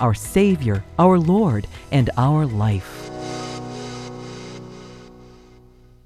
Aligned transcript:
our 0.00 0.14
Savior, 0.14 0.84
our 0.98 1.18
Lord, 1.18 1.66
and 1.92 2.10
our 2.16 2.46
life. 2.46 3.10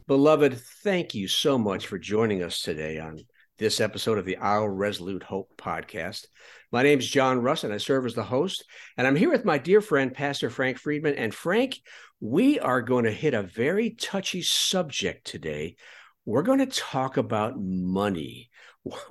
Beloved, 0.06 0.60
thank 0.82 1.14
you 1.14 1.28
so 1.28 1.56
much 1.56 1.86
for 1.86 1.98
joining 1.98 2.42
us 2.42 2.60
today 2.60 2.98
on 2.98 3.18
this 3.58 3.80
episode 3.80 4.18
of 4.18 4.24
the 4.24 4.36
Our 4.38 4.70
Resolute 4.70 5.22
Hope 5.22 5.52
podcast. 5.56 6.26
My 6.72 6.82
name 6.82 6.98
is 6.98 7.08
John 7.08 7.40
Russ, 7.40 7.64
and 7.64 7.72
I 7.72 7.76
serve 7.76 8.06
as 8.06 8.14
the 8.14 8.22
host. 8.22 8.64
And 8.96 9.06
I'm 9.06 9.14
here 9.14 9.30
with 9.30 9.44
my 9.44 9.58
dear 9.58 9.80
friend, 9.80 10.12
Pastor 10.12 10.50
Frank 10.50 10.78
Friedman. 10.78 11.14
And 11.14 11.34
Frank, 11.34 11.78
we 12.18 12.58
are 12.58 12.82
going 12.82 13.04
to 13.04 13.12
hit 13.12 13.34
a 13.34 13.42
very 13.42 13.90
touchy 13.90 14.42
subject 14.42 15.26
today. 15.26 15.76
We're 16.24 16.42
going 16.42 16.58
to 16.58 16.66
talk 16.66 17.16
about 17.16 17.60
money. 17.60 18.50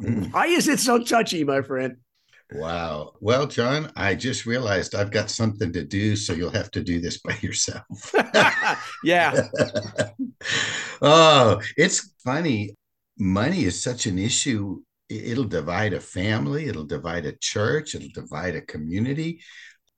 Mm. 0.01 0.33
Why 0.33 0.47
is 0.47 0.67
it 0.67 0.79
so 0.79 1.03
touchy, 1.03 1.43
my 1.43 1.61
friend? 1.61 1.97
Wow. 2.53 3.13
Well, 3.21 3.47
John, 3.47 3.91
I 3.95 4.13
just 4.13 4.45
realized 4.45 4.93
I've 4.93 5.11
got 5.11 5.29
something 5.29 5.71
to 5.71 5.83
do, 5.83 6.15
so 6.15 6.33
you'll 6.33 6.51
have 6.51 6.69
to 6.71 6.83
do 6.83 6.99
this 6.99 7.19
by 7.19 7.37
yourself. 7.41 8.13
yeah. 9.03 9.47
oh, 11.01 11.61
it's 11.77 12.13
funny. 12.23 12.75
Money 13.17 13.63
is 13.63 13.81
such 13.81 14.05
an 14.05 14.19
issue. 14.19 14.81
It'll 15.09 15.45
divide 15.45 15.93
a 15.93 15.99
family, 15.99 16.67
it'll 16.67 16.85
divide 16.85 17.25
a 17.25 17.33
church, 17.33 17.95
it'll 17.95 18.09
divide 18.13 18.55
a 18.55 18.61
community, 18.61 19.41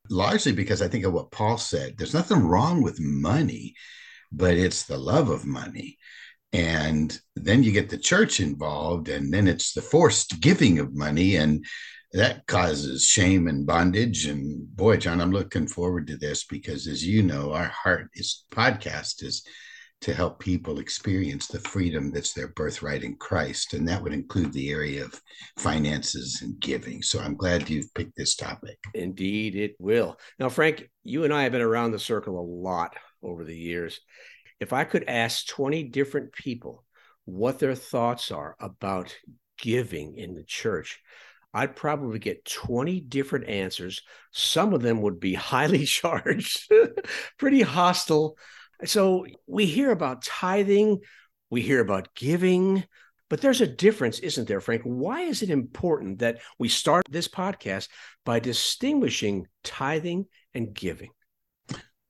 largely 0.09 0.51
because 0.51 0.81
I 0.81 0.87
think 0.87 1.05
of 1.05 1.13
what 1.13 1.31
Paul 1.31 1.57
said. 1.57 1.97
There's 1.97 2.15
nothing 2.15 2.39
wrong 2.39 2.81
with 2.81 2.99
money, 2.99 3.75
but 4.31 4.55
it's 4.57 4.83
the 4.83 4.97
love 4.97 5.29
of 5.29 5.45
money. 5.45 5.97
And 6.51 7.17
then 7.35 7.63
you 7.63 7.71
get 7.71 7.89
the 7.89 7.97
church 7.97 8.39
involved, 8.39 9.09
and 9.09 9.33
then 9.33 9.47
it's 9.47 9.73
the 9.73 9.81
forced 9.81 10.39
giving 10.39 10.79
of 10.79 10.95
money. 10.95 11.35
And 11.35 11.65
that 12.13 12.45
causes 12.45 13.05
shame 13.05 13.47
and 13.47 13.65
bondage. 13.65 14.27
And 14.27 14.73
boy, 14.75 14.97
John, 14.97 15.19
I'm 15.19 15.31
looking 15.31 15.67
forward 15.67 16.07
to 16.07 16.17
this 16.17 16.45
because, 16.45 16.87
as 16.87 17.05
you 17.05 17.23
know, 17.23 17.53
our 17.53 17.65
heart 17.65 18.09
is 18.13 18.45
podcast 18.51 19.23
is 19.23 19.43
to 20.01 20.13
help 20.13 20.37
people 20.39 20.79
experience 20.79 21.47
the 21.47 21.61
freedom 21.61 22.11
that's 22.11 22.33
their 22.33 22.49
birthright 22.49 23.03
in 23.03 23.15
Christ. 23.15 23.73
And 23.73 23.87
that 23.87 24.03
would 24.03 24.13
include 24.13 24.51
the 24.51 24.69
area 24.69 25.05
of 25.05 25.19
finances 25.57 26.41
and 26.43 26.59
giving. 26.59 27.01
So 27.01 27.19
I'm 27.19 27.35
glad 27.35 27.69
you've 27.69 27.93
picked 27.93 28.17
this 28.17 28.35
topic. 28.35 28.77
Indeed, 28.93 29.55
it 29.55 29.75
will. 29.79 30.17
Now, 30.39 30.49
Frank, 30.49 30.89
you 31.03 31.23
and 31.23 31.33
I 31.33 31.43
have 31.43 31.53
been 31.53 31.61
around 31.61 31.91
the 31.91 31.99
circle 31.99 32.37
a 32.37 32.41
lot 32.41 32.95
over 33.23 33.45
the 33.45 33.57
years. 33.57 34.01
If 34.59 34.73
I 34.73 34.83
could 34.83 35.05
ask 35.07 35.47
20 35.47 35.85
different 35.85 36.33
people 36.33 36.83
what 37.25 37.59
their 37.59 37.75
thoughts 37.75 38.29
are 38.29 38.55
about 38.59 39.15
giving 39.57 40.17
in 40.17 40.35
the 40.35 40.43
church, 40.43 40.99
I'd 41.53 41.75
probably 41.75 42.19
get 42.19 42.45
20 42.45 43.01
different 43.01 43.47
answers. 43.47 44.01
Some 44.31 44.73
of 44.73 44.81
them 44.81 45.01
would 45.01 45.19
be 45.19 45.33
highly 45.33 45.85
charged, 45.85 46.71
pretty 47.37 47.61
hostile. 47.61 48.37
So 48.85 49.25
we 49.47 49.65
hear 49.65 49.91
about 49.91 50.23
tithing, 50.23 50.99
we 51.49 51.61
hear 51.61 51.79
about 51.79 52.15
giving, 52.15 52.83
but 53.29 53.41
there's 53.41 53.61
a 53.61 53.67
difference, 53.67 54.19
isn't 54.19 54.47
there, 54.47 54.61
Frank? 54.61 54.81
Why 54.83 55.21
is 55.21 55.41
it 55.41 55.49
important 55.49 56.19
that 56.19 56.39
we 56.59 56.67
start 56.69 57.03
this 57.09 57.27
podcast 57.27 57.87
by 58.25 58.39
distinguishing 58.39 59.47
tithing 59.63 60.25
and 60.53 60.73
giving? 60.73 61.09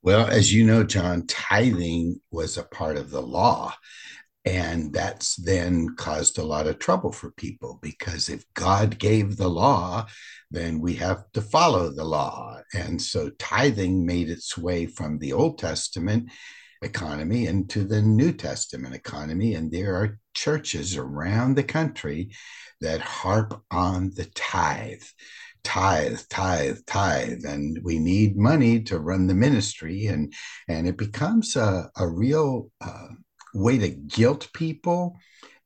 Well, 0.01 0.27
as 0.27 0.53
you 0.53 0.65
know, 0.65 0.83
John, 0.83 1.25
tithing 1.27 2.19
was 2.29 2.57
a 2.57 2.63
part 2.63 2.97
of 2.97 3.09
the 3.09 3.21
law. 3.21 3.73
And 4.45 4.91
that's 4.91 5.37
then 5.37 5.95
caused 5.95 6.37
a 6.37 6.43
lot 6.43 6.67
of 6.67 6.79
trouble 6.79 7.13
for 7.13 7.31
people 7.31 7.79
because 7.81 8.27
if 8.27 8.43
God 8.53 8.99
gave 8.99 9.37
the 9.37 9.49
law, 9.49 10.05
then 10.51 10.81
we 10.81 10.95
have 10.95 11.31
to 11.33 11.41
follow 11.41 11.89
the 11.89 12.03
law. 12.03 12.59
And 12.73 13.01
so 13.01 13.29
tithing 13.39 14.05
made 14.05 14.29
its 14.29 14.57
way 14.57 14.85
from 14.85 15.17
the 15.17 15.31
Old 15.31 15.59
Testament 15.59 16.29
economy 16.81 17.47
into 17.47 17.85
the 17.85 18.01
New 18.01 18.33
Testament 18.33 18.93
economy. 18.93 19.53
And 19.53 19.71
there 19.71 19.95
are 19.95 20.19
churches 20.33 20.97
around 20.97 21.55
the 21.55 21.63
country 21.63 22.31
that 22.81 22.99
harp 22.99 23.63
on 23.71 24.11
the 24.15 24.25
tithe 24.35 25.03
tithe 25.63 26.19
tithe 26.29 26.79
tithe 26.85 27.45
and 27.45 27.79
we 27.83 27.97
need 27.97 28.35
money 28.35 28.81
to 28.83 28.99
run 28.99 29.27
the 29.27 29.33
ministry 29.33 30.07
and 30.07 30.33
and 30.67 30.87
it 30.87 30.97
becomes 30.97 31.55
a, 31.55 31.89
a 31.95 32.05
real 32.05 32.69
uh, 32.81 33.07
way 33.53 33.77
to 33.77 33.89
guilt 33.89 34.49
people 34.53 35.17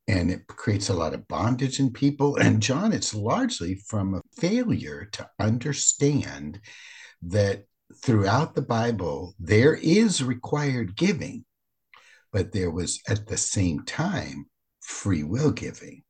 and 0.07 0.31
it 0.31 0.47
creates 0.47 0.89
a 0.89 0.93
lot 0.93 1.13
of 1.13 1.27
bondage 1.27 1.79
in 1.79 1.91
people. 1.91 2.37
And 2.37 2.61
John, 2.61 2.93
it's 2.93 3.13
largely 3.13 3.75
from 3.75 4.13
a 4.15 4.21
failure 4.39 5.09
to 5.13 5.29
understand 5.39 6.61
that 7.23 7.65
throughout 8.03 8.55
the 8.55 8.61
Bible, 8.61 9.35
there 9.39 9.75
is 9.75 10.23
required 10.23 10.95
giving, 10.95 11.45
but 12.31 12.51
there 12.51 12.71
was 12.71 13.01
at 13.07 13.27
the 13.27 13.37
same 13.37 13.83
time 13.83 14.45
free 14.81 15.23
will 15.23 15.51
giving. 15.51 16.03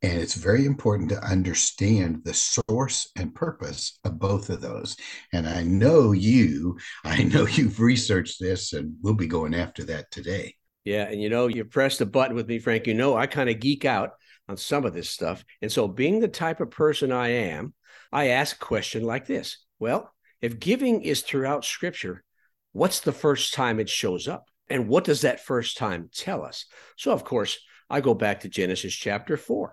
And 0.00 0.12
it's 0.12 0.34
very 0.34 0.64
important 0.64 1.10
to 1.10 1.24
understand 1.24 2.22
the 2.24 2.32
source 2.32 3.10
and 3.16 3.34
purpose 3.34 3.98
of 4.04 4.20
both 4.20 4.48
of 4.48 4.60
those. 4.60 4.96
And 5.32 5.48
I 5.48 5.64
know 5.64 6.12
you, 6.12 6.78
I 7.04 7.24
know 7.24 7.46
you've 7.46 7.80
researched 7.80 8.40
this, 8.40 8.72
and 8.72 8.94
we'll 9.02 9.14
be 9.14 9.26
going 9.26 9.54
after 9.54 9.82
that 9.84 10.10
today. 10.12 10.54
Yeah, 10.84 11.04
and 11.04 11.20
you 11.20 11.28
know, 11.28 11.48
you 11.48 11.64
press 11.64 11.98
the 11.98 12.06
button 12.06 12.36
with 12.36 12.48
me, 12.48 12.58
Frank. 12.58 12.86
You 12.86 12.94
know, 12.94 13.16
I 13.16 13.26
kind 13.26 13.50
of 13.50 13.60
geek 13.60 13.84
out 13.84 14.12
on 14.48 14.56
some 14.56 14.84
of 14.84 14.94
this 14.94 15.10
stuff. 15.10 15.44
And 15.60 15.70
so, 15.70 15.86
being 15.86 16.20
the 16.20 16.28
type 16.28 16.60
of 16.60 16.70
person 16.70 17.12
I 17.12 17.28
am, 17.28 17.74
I 18.12 18.28
ask 18.28 18.56
a 18.56 18.64
question 18.64 19.04
like 19.04 19.26
this 19.26 19.64
Well, 19.78 20.12
if 20.40 20.58
giving 20.58 21.02
is 21.02 21.22
throughout 21.22 21.64
scripture, 21.64 22.24
what's 22.72 23.00
the 23.00 23.12
first 23.12 23.54
time 23.54 23.80
it 23.80 23.88
shows 23.88 24.28
up? 24.28 24.46
And 24.70 24.88
what 24.88 25.04
does 25.04 25.22
that 25.22 25.44
first 25.44 25.76
time 25.76 26.10
tell 26.14 26.44
us? 26.44 26.66
So, 26.96 27.12
of 27.12 27.24
course, 27.24 27.58
I 27.90 28.00
go 28.00 28.14
back 28.14 28.40
to 28.40 28.48
Genesis 28.48 28.94
chapter 28.94 29.36
4. 29.36 29.72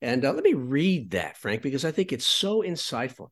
And 0.00 0.24
uh, 0.24 0.32
let 0.32 0.44
me 0.44 0.54
read 0.54 1.10
that, 1.10 1.36
Frank, 1.36 1.62
because 1.62 1.84
I 1.84 1.90
think 1.90 2.12
it's 2.12 2.26
so 2.26 2.62
insightful. 2.62 3.28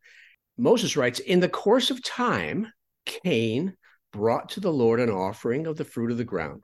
Moses 0.59 0.97
writes 0.97 1.21
In 1.21 1.41
the 1.41 1.49
course 1.49 1.91
of 1.91 2.03
time, 2.03 2.73
Cain 3.05 3.77
brought 4.13 4.51
to 4.51 4.61
the 4.61 4.73
Lord 4.73 5.01
an 5.01 5.11
offering 5.11 5.67
of 5.67 5.77
the 5.77 5.85
fruit 5.85 6.11
of 6.11 6.19
the 6.19 6.25
ground. 6.25 6.63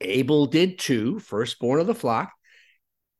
Abel 0.00 0.46
did 0.46 0.78
too, 0.78 1.18
firstborn 1.18 1.80
of 1.80 1.86
the 1.86 1.94
flock. 1.94 2.32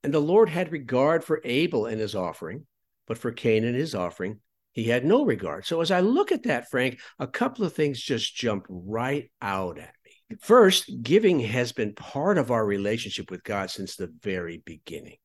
And 0.04 0.14
the 0.14 0.20
Lord 0.20 0.48
had 0.48 0.70
regard 0.70 1.24
for 1.24 1.40
Abel 1.44 1.86
and 1.86 2.00
his 2.00 2.14
offering, 2.14 2.66
but 3.06 3.18
for 3.18 3.32
Cain 3.32 3.64
and 3.64 3.74
his 3.74 3.94
offering, 3.94 4.40
he 4.72 4.84
had 4.84 5.04
no 5.04 5.24
regard. 5.24 5.66
So 5.66 5.80
as 5.80 5.90
I 5.90 6.00
look 6.00 6.30
at 6.30 6.44
that, 6.44 6.70
Frank, 6.70 7.00
a 7.18 7.26
couple 7.26 7.64
of 7.64 7.72
things 7.72 8.00
just 8.00 8.36
jump 8.36 8.64
right 8.68 9.30
out 9.42 9.78
at 9.78 9.92
me. 10.04 10.36
First, 10.40 10.90
giving 11.02 11.40
has 11.40 11.72
been 11.72 11.94
part 11.94 12.38
of 12.38 12.52
our 12.52 12.64
relationship 12.64 13.30
with 13.30 13.42
God 13.42 13.70
since 13.70 13.96
the 13.96 14.12
very 14.22 14.62
beginning. 14.64 15.16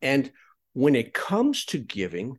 And 0.00 0.32
when 0.72 0.94
it 0.94 1.12
comes 1.12 1.66
to 1.66 1.78
giving, 1.78 2.38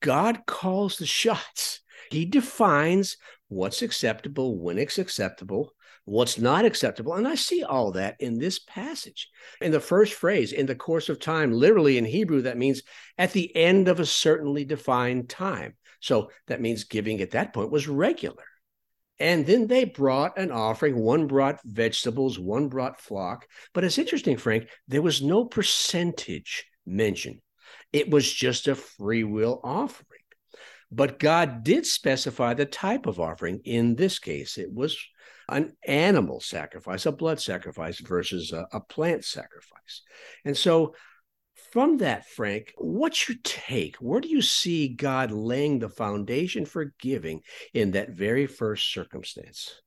God 0.00 0.40
calls 0.46 0.98
the 0.98 1.06
shots. 1.06 1.80
He 2.10 2.26
defines 2.26 3.16
what's 3.48 3.80
acceptable, 3.80 4.58
when 4.58 4.76
it's 4.76 4.98
acceptable, 4.98 5.72
what's 6.04 6.38
not 6.38 6.64
acceptable. 6.64 7.14
And 7.14 7.26
I 7.28 7.34
see 7.34 7.62
all 7.62 7.92
that 7.92 8.16
in 8.18 8.38
this 8.38 8.58
passage. 8.58 9.28
In 9.60 9.72
the 9.72 9.80
first 9.80 10.14
phrase, 10.14 10.52
in 10.52 10.66
the 10.66 10.74
course 10.74 11.08
of 11.08 11.20
time, 11.20 11.52
literally 11.52 11.98
in 11.98 12.04
Hebrew, 12.04 12.42
that 12.42 12.58
means 12.58 12.82
at 13.18 13.32
the 13.32 13.54
end 13.54 13.88
of 13.88 14.00
a 14.00 14.06
certainly 14.06 14.64
defined 14.64 15.28
time. 15.28 15.74
So 16.00 16.30
that 16.48 16.60
means 16.60 16.84
giving 16.84 17.20
at 17.20 17.30
that 17.30 17.54
point 17.54 17.70
was 17.70 17.86
regular. 17.86 18.44
And 19.20 19.46
then 19.46 19.68
they 19.68 19.84
brought 19.84 20.36
an 20.36 20.50
offering. 20.50 20.98
One 20.98 21.28
brought 21.28 21.60
vegetables, 21.64 22.40
one 22.40 22.68
brought 22.68 23.00
flock. 23.00 23.46
But 23.72 23.84
it's 23.84 23.98
interesting, 23.98 24.36
Frank, 24.36 24.68
there 24.88 25.02
was 25.02 25.22
no 25.22 25.44
percentage 25.44 26.64
mentioned. 26.84 27.40
It 27.92 28.10
was 28.10 28.30
just 28.30 28.66
a 28.66 28.74
free 28.74 29.22
will 29.22 29.60
offering. 29.62 30.08
But 30.90 31.20
God 31.20 31.62
did 31.62 31.86
specify 31.86 32.54
the 32.54 32.66
type 32.66 33.06
of 33.06 33.20
offering. 33.20 33.60
In 33.64 33.94
this 33.94 34.18
case, 34.18 34.58
it 34.58 34.72
was 34.72 34.98
an 35.48 35.76
animal 35.86 36.40
sacrifice, 36.40 37.06
a 37.06 37.12
blood 37.12 37.40
sacrifice 37.40 38.00
versus 38.00 38.52
a, 38.52 38.66
a 38.72 38.80
plant 38.80 39.24
sacrifice. 39.24 40.02
And 40.44 40.56
so 40.56 40.94
from 41.72 41.98
that, 41.98 42.26
Frank, 42.28 42.72
what's 42.76 43.28
your 43.28 43.38
take? 43.42 43.96
Where 43.96 44.20
do 44.20 44.28
you 44.28 44.42
see 44.42 44.88
God 44.88 45.30
laying 45.30 45.78
the 45.78 45.88
foundation 45.88 46.64
for 46.64 46.92
giving 47.00 47.42
in 47.72 47.92
that 47.92 48.10
very 48.10 48.46
first 48.46 48.92
circumstance? 48.92 49.80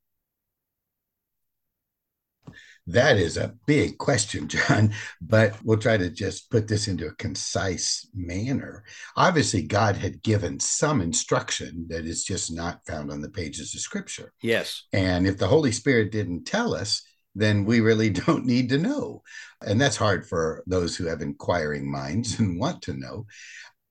That 2.88 3.18
is 3.18 3.38
a 3.38 3.56
big 3.66 3.98
question, 3.98 4.48
John, 4.50 4.94
but 5.22 5.56
we'll 5.64 5.78
try 5.78 5.98
to 5.98 6.10
just 6.10 6.52
put 6.52 6.68
this 6.68 6.88
into 6.88 7.08
a 7.08 7.16
concise 7.16 8.08
manner. 8.14 8.84
Obviously, 9.16 9.64
God 9.64 9.96
had 9.96 10.22
given 10.22 10.60
some 10.60 11.02
instruction 11.02 11.88
that 11.90 12.06
is 12.06 12.24
just 12.24 12.54
not 12.54 12.86
found 12.86 13.12
on 13.12 13.22
the 13.22 13.30
pages 13.30 13.74
of 13.74 13.82
Scripture. 13.82 14.34
Yes. 14.42 14.84
And 14.94 15.26
if 15.26 15.38
the 15.38 15.48
Holy 15.48 15.72
Spirit 15.72 16.12
didn't 16.12 16.46
tell 16.46 16.76
us, 16.76 17.02
then 17.34 17.66
we 17.66 17.80
really 17.80 18.10
don't 18.26 18.46
need 18.46 18.70
to 18.70 18.78
know. 18.78 19.22
And 19.66 19.80
that's 19.80 19.98
hard 19.98 20.28
for 20.28 20.64
those 20.68 20.96
who 20.96 21.06
have 21.06 21.22
inquiring 21.22 21.92
minds 21.92 22.40
and 22.40 22.60
want 22.60 22.82
to 22.84 22.94
know. 22.94 23.26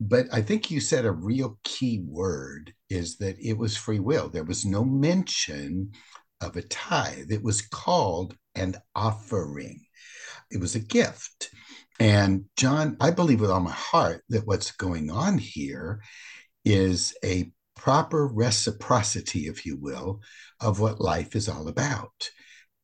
But 0.00 0.26
I 0.32 0.43
think 0.43 0.70
you 0.70 0.81
said 0.81 1.05
a 1.05 1.12
real 1.12 1.58
key 1.62 2.02
word 2.05 2.75
is 2.91 3.17
that 3.19 3.38
it 3.38 3.56
was 3.56 3.76
free 3.76 4.00
will. 4.00 4.29
There 4.29 4.44
was 4.44 4.64
no 4.64 4.85
mention 4.85 5.93
of 6.44 6.56
a 6.56 6.62
tithe. 6.62 7.32
It 7.32 7.43
was 7.43 7.62
called 7.62 8.37
an 8.55 8.76
offering, 8.94 9.81
it 10.50 10.61
was 10.61 10.75
a 10.75 10.81
gift. 10.81 11.50
And 12.00 12.44
John, 12.56 12.96
I 13.00 13.11
believe 13.11 13.41
with 13.41 13.50
all 13.50 13.61
my 13.61 13.70
heart 13.70 14.23
that 14.29 14.46
what's 14.46 14.73
going 14.73 15.11
on 15.11 15.38
here 15.38 16.00
is 16.64 17.14
a 17.25 17.52
proper 17.76 18.26
reciprocity, 18.26 19.46
if 19.46 19.67
you 19.67 19.76
will, 19.76 20.20
of 20.61 20.81
what 20.81 21.00
life 21.00 21.37
is 21.37 21.49
all 21.49 21.69
about. 21.69 22.31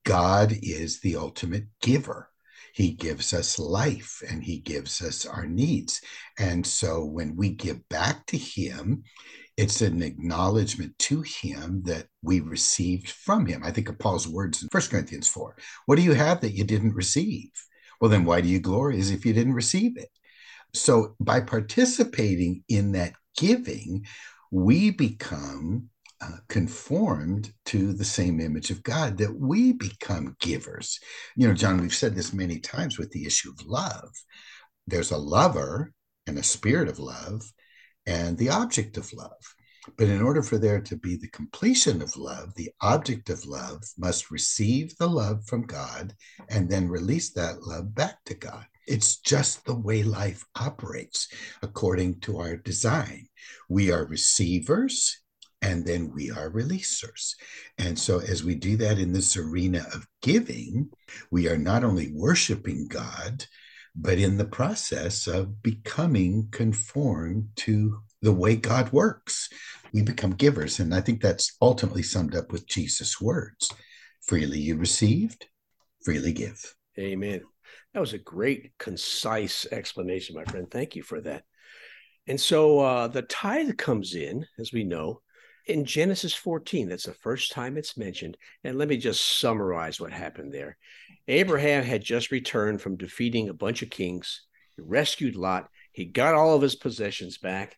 God 0.05 0.55
is 0.63 1.01
the 1.01 1.17
ultimate 1.17 1.65
giver. 1.81 2.29
He 2.73 2.93
gives 2.93 3.35
us 3.35 3.59
life 3.59 4.23
and 4.29 4.43
he 4.43 4.59
gives 4.59 5.03
us 5.03 5.27
our 5.27 5.47
needs. 5.47 6.01
And 6.39 6.67
so 6.67 7.05
when 7.05 7.37
we 7.37 7.51
give 7.51 7.89
back 7.89 8.27
to 8.27 8.39
him, 8.39 9.03
it's 9.61 9.83
an 9.83 10.03
acknowledgement 10.03 10.99
to 10.99 11.21
him 11.21 11.83
that 11.85 12.07
we 12.23 12.41
received 12.41 13.11
from 13.11 13.45
him. 13.45 13.63
I 13.63 13.71
think 13.71 13.91
of 13.91 13.99
Paul's 13.99 14.27
words 14.27 14.63
in 14.63 14.71
1 14.73 14.83
Corinthians 14.85 15.29
4. 15.29 15.55
What 15.85 15.97
do 15.97 16.03
you 16.03 16.15
have 16.15 16.41
that 16.41 16.55
you 16.55 16.65
didn't 16.65 16.95
receive? 16.95 17.51
Well, 18.01 18.11
then 18.11 18.25
why 18.25 18.41
do 18.41 18.49
you 18.49 18.59
glory 18.59 18.99
as 18.99 19.11
if 19.11 19.27
you 19.27 19.35
didn't 19.35 19.53
receive 19.53 19.99
it? 19.99 20.09
So 20.73 21.15
by 21.21 21.43
participating 21.43 22.65
in 22.71 22.93
that 22.93 23.13
giving, 23.37 24.07
we 24.51 24.93
become 24.93 25.91
uh, 26.23 26.39
conformed 26.49 27.53
to 27.67 27.93
the 27.93 28.05
same 28.05 28.41
image 28.41 28.71
of 28.71 28.83
God, 28.83 29.19
that 29.19 29.35
we 29.39 29.73
become 29.75 30.37
givers. 30.41 30.99
You 31.37 31.49
know, 31.49 31.55
John, 31.55 31.83
we've 31.83 31.95
said 31.95 32.15
this 32.15 32.33
many 32.33 32.61
times 32.61 32.99
with 32.99 33.11
the 33.11 33.27
issue 33.27 33.51
of 33.51 33.67
love. 33.67 34.09
There's 34.87 35.11
a 35.11 35.19
lover 35.19 35.93
and 36.27 36.39
a 36.39 36.43
spirit 36.43 36.89
of 36.89 36.99
love 36.99 37.43
and 38.07 38.37
the 38.39 38.49
object 38.49 38.97
of 38.97 39.13
love. 39.13 39.55
But 39.97 40.09
in 40.09 40.23
order 40.23 40.43
for 40.43 40.59
there 40.59 40.81
to 40.81 40.97
be 40.97 41.17
the 41.17 41.29
completion 41.29 42.03
of 42.03 42.17
love, 42.17 42.55
the 42.55 42.71
object 42.81 43.31
of 43.31 43.47
love 43.47 43.83
must 43.97 44.31
receive 44.31 44.97
the 44.97 45.09
love 45.09 45.47
from 45.47 45.63
God 45.63 46.15
and 46.49 46.69
then 46.69 46.89
release 46.89 47.33
that 47.33 47.63
love 47.63 47.95
back 47.95 48.23
to 48.27 48.35
God. 48.35 48.67
It's 48.87 49.19
just 49.19 49.65
the 49.65 49.75
way 49.75 50.03
life 50.03 50.45
operates 50.57 51.29
according 51.63 52.21
to 52.21 52.39
our 52.39 52.57
design. 52.57 53.29
We 53.69 53.91
are 53.91 54.05
receivers 54.05 55.21
and 55.63 55.85
then 55.85 56.13
we 56.15 56.31
are 56.31 56.51
releasers. 56.51 57.35
And 57.79 57.99
so, 57.99 58.21
as 58.21 58.43
we 58.43 58.55
do 58.55 58.77
that 58.79 58.99
in 58.99 59.13
this 59.13 59.37
arena 59.37 59.87
of 59.95 60.07
giving, 60.23 60.91
we 61.31 61.49
are 61.49 61.59
not 61.59 61.85
only 61.85 62.11
worshiping 62.13 62.89
God, 62.89 63.47
but 63.95 64.19
in 64.19 64.37
the 64.37 64.45
process 64.45 65.27
of 65.27 65.63
becoming 65.63 66.49
conformed 66.51 67.49
to 67.57 68.01
the 68.23 68.33
way 68.33 68.57
God 68.57 68.93
works. 68.93 69.49
We 69.93 70.03
become 70.03 70.33
givers. 70.33 70.79
And 70.79 70.95
I 70.95 71.01
think 71.01 71.21
that's 71.21 71.57
ultimately 71.61 72.03
summed 72.03 72.35
up 72.35 72.53
with 72.53 72.67
Jesus' 72.67 73.21
words 73.21 73.71
freely 74.23 74.61
you 74.61 74.77
received, 74.77 75.47
freely 76.05 76.33
give. 76.33 76.75
Amen. 76.99 77.41
That 77.95 78.01
was 78.01 78.13
a 78.13 78.19
great, 78.19 78.71
concise 78.79 79.67
explanation, 79.73 80.37
my 80.37 80.45
friend. 80.45 80.71
Thank 80.71 80.95
you 80.95 81.03
for 81.03 81.21
that. 81.23 81.43
And 82.29 82.41
so 82.41 82.79
uh, 82.79 83.09
the 83.09 83.23
tithe 83.23 83.77
comes 83.77 84.15
in, 84.15 84.47
as 84.59 84.73
we 84.73 84.85
know, 84.85 85.23
in 85.67 85.85
Genesis 85.85 86.35
14. 86.35 86.89
That's 86.89 87.05
the 87.05 87.13
first 87.13 87.53
time 87.53 87.77
it's 87.77 87.97
mentioned. 87.97 88.37
And 88.65 88.79
let 88.79 88.89
me 88.89 88.97
just 88.97 89.39
summarize 89.41 90.01
what 90.01 90.13
happened 90.13 90.53
there. 90.53 90.77
Abraham 91.29 91.85
had 91.85 92.03
just 92.03 92.31
returned 92.31 92.81
from 92.81 92.97
defeating 92.97 93.49
a 93.49 93.55
bunch 93.55 93.83
of 93.83 93.91
kings. 93.91 94.43
He 94.77 94.83
rescued 94.83 95.37
Lot. 95.37 95.69
He 95.93 96.05
got 96.05 96.35
all 96.35 96.55
of 96.55 96.63
his 96.63 96.75
possessions 96.75 97.39
back. 97.39 97.77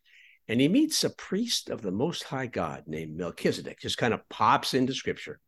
And 0.48 0.60
he 0.60 0.68
meets 0.68 1.04
a 1.04 1.10
priest 1.10 1.70
of 1.70 1.82
the 1.82 1.92
Most 1.92 2.24
High 2.24 2.46
God 2.46 2.84
named 2.86 3.16
Melchizedek, 3.16 3.80
just 3.80 3.98
kind 3.98 4.12
of 4.12 4.28
pops 4.28 4.74
into 4.74 4.92
scripture. 4.92 5.40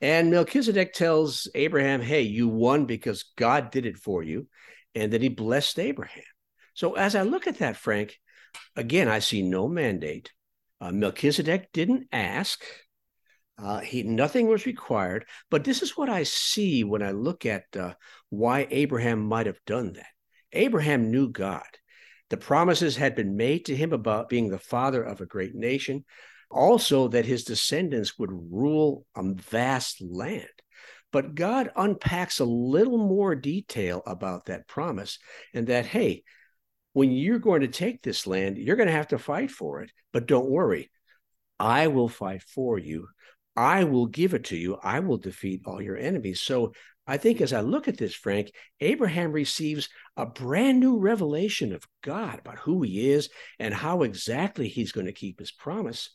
And 0.00 0.30
Melchizedek 0.30 0.92
tells 0.92 1.48
Abraham, 1.54 2.00
Hey, 2.00 2.22
you 2.22 2.48
won 2.48 2.86
because 2.86 3.24
God 3.36 3.70
did 3.70 3.86
it 3.86 3.98
for 3.98 4.22
you. 4.22 4.46
And 4.94 5.12
then 5.12 5.22
he 5.22 5.28
blessed 5.28 5.78
Abraham. 5.78 6.22
So 6.74 6.94
as 6.94 7.14
I 7.14 7.22
look 7.22 7.46
at 7.46 7.58
that, 7.58 7.76
Frank, 7.76 8.18
again, 8.76 9.08
I 9.08 9.18
see 9.18 9.42
no 9.42 9.68
mandate. 9.68 10.32
Uh, 10.80 10.92
Melchizedek 10.92 11.70
didn't 11.72 12.08
ask. 12.12 12.64
Uh, 13.58 13.80
he 13.80 14.02
nothing 14.02 14.46
was 14.46 14.64
required, 14.64 15.26
but 15.50 15.64
this 15.64 15.82
is 15.82 15.96
what 15.96 16.08
I 16.08 16.22
see 16.22 16.82
when 16.82 17.02
I 17.02 17.10
look 17.10 17.44
at 17.44 17.64
uh, 17.76 17.94
why 18.30 18.66
Abraham 18.70 19.20
might 19.20 19.46
have 19.46 19.60
done 19.66 19.92
that. 19.92 20.06
Abraham 20.52 21.10
knew 21.10 21.28
God. 21.28 21.66
The 22.30 22.38
promises 22.38 22.96
had 22.96 23.14
been 23.14 23.36
made 23.36 23.66
to 23.66 23.76
him 23.76 23.92
about 23.92 24.28
being 24.28 24.48
the 24.48 24.58
father 24.58 25.02
of 25.02 25.20
a 25.20 25.26
great 25.26 25.54
nation, 25.54 26.04
also 26.50 27.08
that 27.08 27.26
his 27.26 27.44
descendants 27.44 28.18
would 28.18 28.30
rule 28.32 29.04
a 29.14 29.22
vast 29.34 30.00
land. 30.00 30.48
But 31.12 31.34
God 31.34 31.70
unpacks 31.76 32.38
a 32.38 32.44
little 32.44 32.98
more 32.98 33.34
detail 33.34 34.02
about 34.06 34.46
that 34.46 34.68
promise, 34.68 35.18
and 35.52 35.66
that, 35.66 35.86
hey, 35.86 36.22
when 36.92 37.12
you're 37.12 37.38
going 37.38 37.60
to 37.60 37.68
take 37.68 38.02
this 38.02 38.26
land, 38.26 38.58
you're 38.58 38.76
going 38.76 38.88
to 38.88 38.92
have 38.92 39.08
to 39.08 39.18
fight 39.18 39.50
for 39.50 39.82
it. 39.82 39.92
But 40.12 40.26
don't 40.26 40.50
worry, 40.50 40.90
I 41.58 41.86
will 41.88 42.08
fight 42.08 42.42
for 42.42 42.78
you. 42.78 43.08
I 43.56 43.84
will 43.84 44.06
give 44.06 44.34
it 44.34 44.44
to 44.44 44.56
you. 44.56 44.78
I 44.82 45.00
will 45.00 45.18
defeat 45.18 45.62
all 45.66 45.82
your 45.82 45.96
enemies. 45.96 46.40
So 46.40 46.72
I 47.06 47.16
think 47.16 47.40
as 47.40 47.52
I 47.52 47.60
look 47.60 47.88
at 47.88 47.98
this, 47.98 48.14
Frank, 48.14 48.52
Abraham 48.80 49.32
receives 49.32 49.88
a 50.16 50.26
brand 50.26 50.80
new 50.80 50.98
revelation 50.98 51.72
of 51.72 51.86
God 52.02 52.38
about 52.38 52.58
who 52.58 52.82
he 52.82 53.10
is 53.10 53.28
and 53.58 53.74
how 53.74 54.02
exactly 54.02 54.68
he's 54.68 54.92
going 54.92 55.06
to 55.06 55.12
keep 55.12 55.38
his 55.38 55.50
promise. 55.50 56.10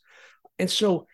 And 0.58 0.70
so 0.70 1.06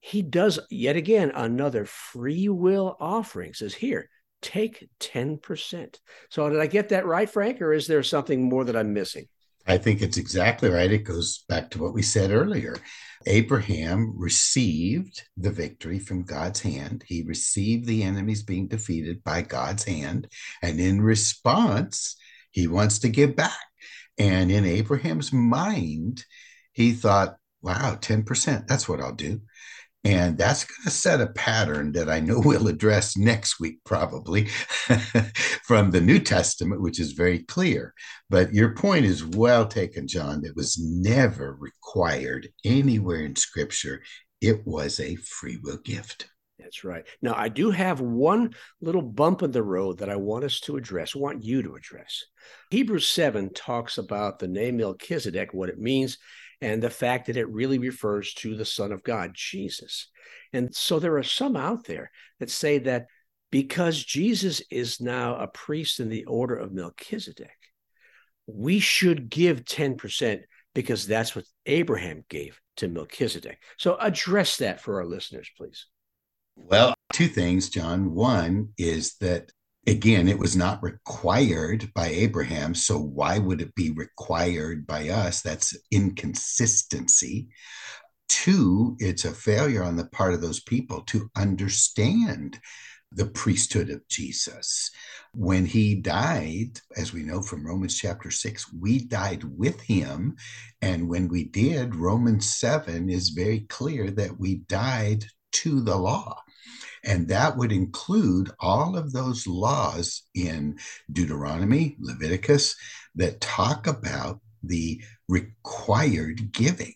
he 0.00 0.22
does 0.22 0.60
yet 0.70 0.96
again 0.96 1.32
another 1.34 1.84
free 1.84 2.48
will 2.48 2.96
offering, 3.00 3.54
says, 3.54 3.74
Here, 3.74 4.08
take 4.44 4.88
10%. 5.00 5.98
So, 6.30 6.48
did 6.50 6.60
I 6.60 6.66
get 6.66 6.90
that 6.90 7.06
right, 7.06 7.28
Frank, 7.28 7.60
or 7.60 7.72
is 7.72 7.86
there 7.86 8.02
something 8.02 8.42
more 8.42 8.64
that 8.64 8.76
I'm 8.76 8.92
missing? 8.92 9.26
I 9.66 9.78
think 9.78 10.02
it's 10.02 10.18
exactly 10.18 10.68
right. 10.68 10.92
It 10.92 11.04
goes 11.04 11.44
back 11.48 11.70
to 11.70 11.82
what 11.82 11.94
we 11.94 12.02
said 12.02 12.30
earlier. 12.30 12.76
Abraham 13.26 14.12
received 14.14 15.22
the 15.38 15.50
victory 15.50 15.98
from 15.98 16.24
God's 16.24 16.60
hand. 16.60 17.02
He 17.06 17.22
received 17.22 17.86
the 17.86 18.02
enemies 18.02 18.42
being 18.42 18.68
defeated 18.68 19.24
by 19.24 19.40
God's 19.40 19.84
hand. 19.84 20.28
And 20.62 20.78
in 20.78 21.00
response, 21.00 22.16
he 22.50 22.66
wants 22.66 22.98
to 23.00 23.08
give 23.08 23.36
back. 23.36 23.58
And 24.18 24.52
in 24.52 24.66
Abraham's 24.66 25.32
mind, 25.32 26.24
he 26.72 26.92
thought, 26.92 27.36
wow, 27.62 27.96
10%, 27.98 28.66
that's 28.66 28.86
what 28.86 29.00
I'll 29.00 29.14
do. 29.14 29.40
And 30.04 30.36
that's 30.36 30.64
going 30.64 30.84
to 30.84 30.90
set 30.90 31.22
a 31.22 31.28
pattern 31.28 31.92
that 31.92 32.10
I 32.10 32.20
know 32.20 32.40
we'll 32.44 32.68
address 32.68 33.16
next 33.16 33.58
week, 33.58 33.78
probably 33.84 34.46
from 35.64 35.90
the 35.90 36.00
New 36.00 36.18
Testament, 36.18 36.82
which 36.82 37.00
is 37.00 37.12
very 37.12 37.40
clear. 37.44 37.94
But 38.28 38.52
your 38.52 38.74
point 38.74 39.06
is 39.06 39.24
well 39.24 39.66
taken, 39.66 40.06
John. 40.06 40.44
It 40.44 40.56
was 40.56 40.78
never 40.78 41.56
required 41.58 42.48
anywhere 42.64 43.22
in 43.22 43.36
Scripture, 43.36 44.02
it 44.40 44.66
was 44.66 45.00
a 45.00 45.16
free 45.16 45.58
will 45.62 45.78
gift. 45.78 46.26
That's 46.58 46.84
right. 46.84 47.04
Now, 47.20 47.34
I 47.34 47.48
do 47.48 47.70
have 47.70 48.00
one 48.00 48.54
little 48.80 49.02
bump 49.02 49.42
in 49.42 49.50
the 49.50 49.62
road 49.62 49.98
that 49.98 50.08
I 50.08 50.16
want 50.16 50.44
us 50.44 50.60
to 50.60 50.76
address, 50.76 51.14
want 51.14 51.44
you 51.44 51.62
to 51.62 51.74
address. 51.74 52.24
Hebrews 52.70 53.08
7 53.08 53.52
talks 53.54 53.98
about 53.98 54.38
the 54.38 54.48
name 54.48 54.76
Melchizedek, 54.76 55.52
what 55.52 55.68
it 55.68 55.78
means, 55.78 56.18
and 56.64 56.82
the 56.82 56.88
fact 56.88 57.26
that 57.26 57.36
it 57.36 57.50
really 57.50 57.78
refers 57.78 58.32
to 58.32 58.56
the 58.56 58.64
Son 58.64 58.90
of 58.90 59.02
God, 59.02 59.32
Jesus. 59.34 60.08
And 60.54 60.74
so 60.74 60.98
there 60.98 61.18
are 61.18 61.22
some 61.22 61.56
out 61.56 61.84
there 61.84 62.10
that 62.40 62.48
say 62.48 62.78
that 62.78 63.04
because 63.50 64.02
Jesus 64.02 64.62
is 64.70 64.98
now 64.98 65.36
a 65.36 65.46
priest 65.46 66.00
in 66.00 66.08
the 66.08 66.24
order 66.24 66.56
of 66.56 66.72
Melchizedek, 66.72 67.58
we 68.46 68.78
should 68.78 69.28
give 69.28 69.66
10% 69.66 70.40
because 70.74 71.06
that's 71.06 71.36
what 71.36 71.44
Abraham 71.66 72.24
gave 72.30 72.58
to 72.78 72.88
Melchizedek. 72.88 73.58
So 73.76 73.98
address 74.00 74.56
that 74.56 74.80
for 74.80 75.00
our 75.00 75.06
listeners, 75.06 75.50
please. 75.58 75.86
Well, 76.56 76.94
two 77.12 77.28
things, 77.28 77.68
John. 77.68 78.14
One 78.14 78.70
is 78.78 79.16
that 79.20 79.52
again, 79.86 80.28
it 80.28 80.38
was 80.38 80.56
not 80.56 80.82
required 80.82 81.92
by 81.94 82.08
Abraham. 82.08 82.74
So 82.74 82.98
why 82.98 83.38
would 83.38 83.60
it 83.60 83.74
be 83.74 83.90
required 83.90 84.86
by 84.86 85.08
us? 85.08 85.42
That's 85.42 85.76
inconsistency. 85.90 87.48
Two, 88.28 88.96
it's 88.98 89.24
a 89.24 89.32
failure 89.32 89.82
on 89.82 89.96
the 89.96 90.06
part 90.06 90.34
of 90.34 90.40
those 90.40 90.60
people 90.60 91.02
to 91.02 91.30
understand 91.36 92.58
the 93.12 93.26
priesthood 93.26 93.90
of 93.90 94.06
Jesus. 94.08 94.90
When 95.34 95.66
he 95.66 95.94
died, 95.94 96.80
as 96.96 97.12
we 97.12 97.22
know 97.22 97.42
from 97.42 97.66
Romans 97.66 97.96
chapter 97.96 98.30
6, 98.30 98.72
we 98.72 99.04
died 99.06 99.44
with 99.44 99.80
him. 99.80 100.36
And 100.82 101.08
when 101.08 101.28
we 101.28 101.44
did, 101.44 101.94
Romans 101.94 102.56
7 102.56 103.08
is 103.08 103.30
very 103.30 103.60
clear 103.68 104.10
that 104.12 104.38
we 104.38 104.56
died 104.68 105.24
to 105.52 105.80
the 105.80 105.96
law. 105.96 106.43
And 107.04 107.28
that 107.28 107.56
would 107.56 107.72
include 107.72 108.50
all 108.60 108.96
of 108.96 109.12
those 109.12 109.46
laws 109.46 110.22
in 110.34 110.78
Deuteronomy, 111.12 111.96
Leviticus, 112.00 112.76
that 113.14 113.40
talk 113.40 113.86
about 113.86 114.40
the 114.62 115.02
required 115.28 116.52
giving. 116.52 116.94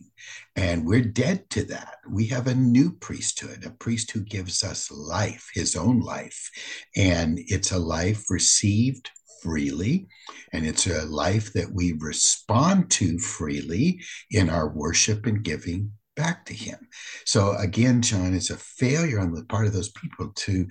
And 0.57 0.87
we're 0.87 1.05
dead 1.05 1.49
to 1.51 1.65
that. 1.65 1.97
We 2.09 2.27
have 2.29 2.47
a 2.47 2.55
new 2.55 2.93
priesthood, 2.93 3.65
a 3.65 3.71
priest 3.71 4.11
who 4.11 4.21
gives 4.21 4.65
us 4.65 4.91
life, 4.91 5.49
his 5.55 5.77
own 5.77 6.01
life. 6.01 6.51
And 6.97 7.39
it's 7.47 7.71
a 7.71 7.79
life 7.79 8.25
received 8.31 9.11
freely, 9.43 10.09
and 10.53 10.67
it's 10.67 10.87
a 10.87 11.05
life 11.07 11.53
that 11.53 11.73
we 11.73 11.93
respond 11.99 12.91
to 12.91 13.19
freely 13.19 14.01
in 14.31 14.51
our 14.51 14.69
worship 14.69 15.27
and 15.27 15.43
giving 15.43 15.93
back 16.19 16.45
to 16.47 16.53
him. 16.53 16.89
So 17.25 17.57
again, 17.57 18.03
John, 18.03 18.35
it's 18.35 18.51
a 18.51 18.57
failure 18.57 19.21
on 19.21 19.33
the 19.33 19.45
part 19.45 19.67
of 19.67 19.73
those 19.73 19.91
people 19.91 20.33
to 20.35 20.67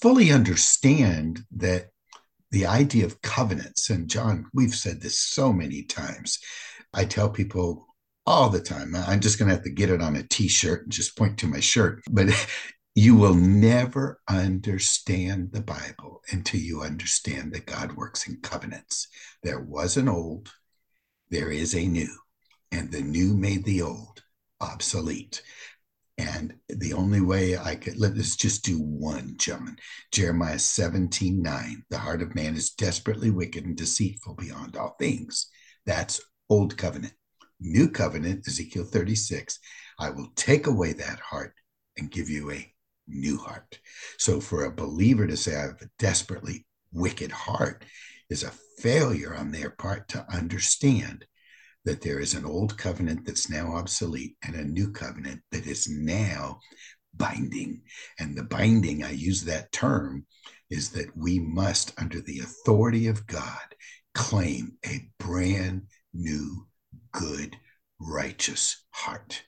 fully 0.00 0.32
understand 0.32 1.40
that 1.56 1.90
the 2.50 2.66
idea 2.66 3.04
of 3.04 3.20
covenants, 3.20 3.90
and 3.90 4.08
John, 4.08 4.46
we've 4.54 4.74
said 4.74 5.00
this 5.00 5.18
so 5.18 5.52
many 5.52 5.82
times. 5.82 6.38
I 6.94 7.04
tell 7.04 7.28
people 7.28 7.86
all 8.24 8.48
the 8.48 8.60
time, 8.60 8.96
I'm 8.96 9.20
just 9.20 9.38
going 9.38 9.48
to 9.50 9.54
have 9.54 9.64
to 9.64 9.70
get 9.70 9.90
it 9.90 10.00
on 10.00 10.16
a 10.16 10.22
t 10.22 10.48
shirt 10.48 10.84
and 10.84 10.92
just 10.92 11.16
point 11.16 11.38
to 11.38 11.46
my 11.46 11.60
shirt. 11.60 12.02
But 12.10 12.28
you 12.94 13.14
will 13.14 13.34
never 13.34 14.20
understand 14.28 15.52
the 15.52 15.60
Bible 15.60 16.22
until 16.32 16.60
you 16.60 16.80
understand 16.80 17.52
that 17.52 17.66
God 17.66 17.92
works 17.92 18.26
in 18.26 18.40
covenants. 18.40 19.08
There 19.42 19.60
was 19.60 19.98
an 19.98 20.08
old, 20.08 20.50
there 21.28 21.50
is 21.50 21.74
a 21.74 21.86
new, 21.86 22.12
and 22.72 22.90
the 22.90 23.02
new 23.02 23.36
made 23.36 23.64
the 23.64 23.82
old 23.82 24.22
obsolete. 24.60 25.42
And 26.18 26.56
the 26.68 26.94
only 26.94 27.20
way 27.20 27.56
I 27.56 27.76
could 27.76 27.98
let 27.98 28.16
us 28.16 28.34
just 28.34 28.64
do 28.64 28.78
one, 28.80 29.36
John. 29.38 29.76
Jeremiah 30.12 30.58
17, 30.58 31.40
9. 31.40 31.84
The 31.90 31.98
heart 31.98 32.22
of 32.22 32.34
man 32.34 32.56
is 32.56 32.70
desperately 32.70 33.30
wicked 33.30 33.64
and 33.64 33.76
deceitful 33.76 34.34
beyond 34.34 34.76
all 34.76 34.96
things. 34.98 35.48
That's 35.86 36.20
old 36.50 36.76
covenant. 36.76 37.14
New 37.60 37.88
covenant, 37.88 38.48
Ezekiel 38.48 38.84
36. 38.84 39.60
I 39.98 40.10
will 40.10 40.28
take 40.34 40.66
away 40.66 40.92
that 40.94 41.20
heart 41.20 41.54
and 41.96 42.10
give 42.10 42.28
you 42.28 42.50
a 42.50 42.72
new 43.06 43.38
heart. 43.38 43.78
So 44.18 44.40
for 44.40 44.64
a 44.64 44.74
believer 44.74 45.26
to 45.26 45.36
say, 45.36 45.56
I 45.56 45.62
have 45.62 45.82
a 45.82 45.90
desperately 45.98 46.66
wicked 46.92 47.30
heart 47.30 47.84
is 48.30 48.42
a 48.42 48.52
failure 48.78 49.34
on 49.34 49.50
their 49.50 49.70
part 49.70 50.08
to 50.08 50.26
understand 50.32 51.24
that 51.88 52.02
there 52.02 52.20
is 52.20 52.34
an 52.34 52.44
old 52.44 52.76
covenant 52.76 53.24
that's 53.24 53.48
now 53.48 53.74
obsolete 53.74 54.36
and 54.44 54.54
a 54.54 54.62
new 54.62 54.90
covenant 54.90 55.40
that 55.50 55.66
is 55.66 55.88
now 55.88 56.60
binding. 57.14 57.80
And 58.18 58.36
the 58.36 58.42
binding, 58.42 59.02
I 59.02 59.12
use 59.12 59.42
that 59.44 59.72
term, 59.72 60.26
is 60.68 60.90
that 60.90 61.16
we 61.16 61.38
must, 61.38 61.98
under 61.98 62.20
the 62.20 62.40
authority 62.40 63.06
of 63.06 63.26
God, 63.26 63.74
claim 64.14 64.76
a 64.84 65.08
brand 65.18 65.84
new, 66.12 66.66
good, 67.12 67.56
righteous 67.98 68.84
heart 68.90 69.42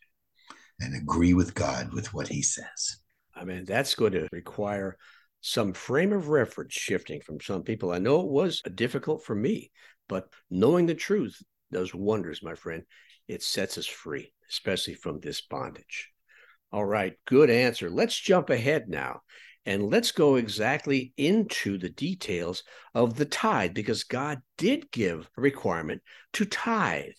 and 0.81 0.97
agree 0.97 1.35
with 1.35 1.55
God 1.55 1.93
with 1.93 2.15
what 2.15 2.29
he 2.29 2.41
says. 2.41 3.01
I 3.35 3.45
mean, 3.45 3.67
that's 3.67 3.95
going 3.95 4.13
to 4.13 4.29
require 4.33 4.97
some 5.43 5.75
frame 5.75 6.15
of 6.15 6.29
reference 6.29 6.73
shifting 6.73 7.21
from 7.21 7.39
some 7.43 7.65
people. 7.65 7.93
I 7.93 7.99
know 7.99 8.21
it 8.21 8.29
was 8.29 8.63
difficult 8.75 9.25
for 9.25 9.35
me, 9.35 9.73
but 10.09 10.27
knowing 10.51 10.87
the 10.87 10.95
truth 10.95 11.43
does 11.73 11.95
wonders, 11.95 12.43
my 12.43 12.55
friend. 12.55 12.85
It 13.29 13.43
sets 13.43 13.79
us 13.79 13.87
free, 13.87 14.33
especially 14.49 14.95
from 14.95 15.21
this 15.21 15.41
bondage. 15.41 16.11
All 16.73 16.85
right, 16.85 17.15
good 17.27 17.51
answer. 17.51 17.91
Let's 17.91 18.19
jump 18.19 18.51
ahead 18.51 18.89
now 18.89 19.21
and 19.67 19.91
let's 19.91 20.13
go 20.13 20.37
exactly 20.37 21.13
into 21.17 21.79
the 21.79 21.91
details 21.91 22.63
of 22.95 23.17
the 23.17 23.25
tithe 23.25 23.75
because 23.75 24.05
God 24.05 24.41
did 24.57 24.91
give 24.91 25.29
a 25.37 25.41
requirement 25.41 26.03
to 26.35 26.45
tithe. 26.45 27.13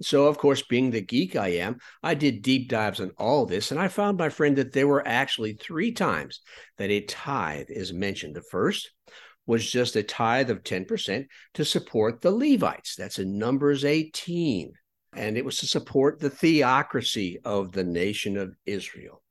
So, 0.00 0.26
of 0.26 0.38
course, 0.38 0.62
being 0.62 0.90
the 0.90 1.00
geek 1.00 1.36
I 1.36 1.48
am, 1.48 1.78
I 2.02 2.14
did 2.14 2.42
deep 2.42 2.68
dives 2.68 3.00
on 3.00 3.10
all 3.18 3.44
this, 3.44 3.70
and 3.70 3.80
I 3.80 3.88
found, 3.88 4.18
my 4.18 4.28
friend, 4.28 4.56
that 4.56 4.72
there 4.72 4.88
were 4.88 5.06
actually 5.06 5.54
three 5.54 5.92
times 5.92 6.40
that 6.78 6.90
a 6.90 7.00
tithe 7.00 7.66
is 7.68 7.92
mentioned. 7.92 8.34
The 8.34 8.42
first 8.42 8.90
was 9.46 9.68
just 9.68 9.96
a 9.96 10.02
tithe 10.02 10.50
of 10.50 10.62
10% 10.62 11.26
to 11.54 11.64
support 11.64 12.20
the 12.20 12.30
Levites. 12.30 12.96
That's 12.96 13.18
in 13.18 13.38
Numbers 13.38 13.84
18. 13.84 14.72
And 15.14 15.36
it 15.36 15.44
was 15.44 15.58
to 15.58 15.66
support 15.66 16.18
the 16.18 16.30
theocracy 16.30 17.38
of 17.44 17.72
the 17.72 17.84
nation 17.84 18.36
of 18.36 18.56
Israel. 18.66 19.22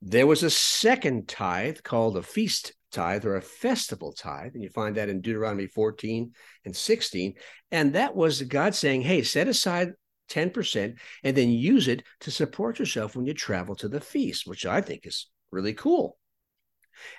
There 0.00 0.26
was 0.26 0.42
a 0.42 0.50
second 0.50 1.28
tithe 1.28 1.78
called 1.82 2.16
a 2.16 2.22
feast 2.22 2.72
tithe 2.92 3.24
or 3.24 3.36
a 3.36 3.42
festival 3.42 4.12
tithe. 4.12 4.54
And 4.54 4.62
you 4.62 4.70
find 4.70 4.96
that 4.96 5.08
in 5.08 5.20
Deuteronomy 5.20 5.66
14 5.66 6.32
and 6.64 6.76
16. 6.76 7.34
And 7.70 7.94
that 7.94 8.14
was 8.14 8.42
God 8.42 8.74
saying, 8.74 9.02
hey, 9.02 9.22
set 9.22 9.48
aside 9.48 9.92
10% 10.30 10.98
and 11.24 11.36
then 11.36 11.50
use 11.50 11.88
it 11.88 12.02
to 12.20 12.30
support 12.30 12.78
yourself 12.78 13.16
when 13.16 13.26
you 13.26 13.34
travel 13.34 13.74
to 13.76 13.88
the 13.88 14.00
feast, 14.00 14.46
which 14.46 14.66
I 14.66 14.80
think 14.80 15.06
is 15.06 15.28
really 15.50 15.74
cool. 15.74 16.18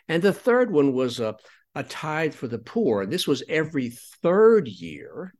And 0.07 0.21
the 0.21 0.33
third 0.33 0.71
one 0.71 0.93
was 0.93 1.19
a, 1.19 1.36
a 1.76 1.84
tithe 1.84 2.34
for 2.34 2.48
the 2.48 2.58
poor. 2.58 3.04
And 3.04 3.12
this 3.12 3.28
was 3.28 3.44
every 3.48 3.90
third 4.22 4.68
year. 4.68 5.34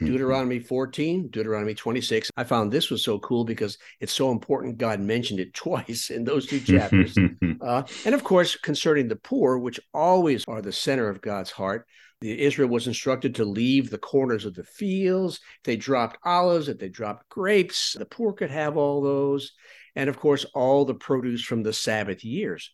Mm-hmm. 0.00 0.12
Deuteronomy 0.12 0.58
14, 0.60 1.28
Deuteronomy 1.28 1.74
26. 1.74 2.30
I 2.36 2.44
found 2.44 2.72
this 2.72 2.90
was 2.90 3.04
so 3.04 3.18
cool 3.18 3.44
because 3.44 3.76
it's 4.00 4.12
so 4.12 4.30
important. 4.30 4.78
God 4.78 5.00
mentioned 5.00 5.40
it 5.40 5.54
twice 5.54 6.10
in 6.10 6.24
those 6.24 6.46
two 6.46 6.60
chapters. 6.60 7.16
uh, 7.60 7.82
and 8.04 8.14
of 8.14 8.24
course, 8.24 8.56
concerning 8.56 9.08
the 9.08 9.16
poor, 9.16 9.58
which 9.58 9.80
always 9.92 10.44
are 10.48 10.62
the 10.62 10.72
center 10.72 11.08
of 11.08 11.20
God's 11.20 11.50
heart, 11.50 11.86
the 12.20 12.38
Israel 12.38 12.68
was 12.68 12.86
instructed 12.86 13.34
to 13.36 13.46
leave 13.46 13.88
the 13.88 13.98
corners 13.98 14.44
of 14.44 14.54
the 14.54 14.64
fields. 14.64 15.40
If 15.58 15.62
they 15.64 15.76
dropped 15.76 16.18
olives, 16.22 16.68
if 16.68 16.78
they 16.78 16.90
dropped 16.90 17.28
grapes, 17.30 17.94
the 17.98 18.04
poor 18.04 18.34
could 18.34 18.50
have 18.50 18.76
all 18.76 19.00
those. 19.00 19.52
And 19.96 20.10
of 20.10 20.18
course, 20.18 20.44
all 20.54 20.84
the 20.84 20.94
produce 20.94 21.42
from 21.42 21.62
the 21.62 21.72
Sabbath 21.72 22.22
years 22.22 22.70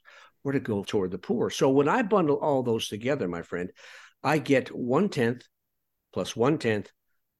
were 0.47 0.53
to 0.53 0.61
go 0.61 0.85
toward 0.85 1.11
the 1.11 1.19
poor. 1.19 1.51
So 1.51 1.69
when 1.71 1.89
I 1.89 2.03
bundle 2.03 2.37
all 2.37 2.63
those 2.63 2.89
together, 2.89 3.27
my 3.27 3.43
friend, 3.43 3.73
I 4.23 4.39
get 4.39 4.69
one 4.69 5.09
tenth 5.09 5.43
plus 6.13 6.37
one 6.37 6.59
tenth 6.59 6.89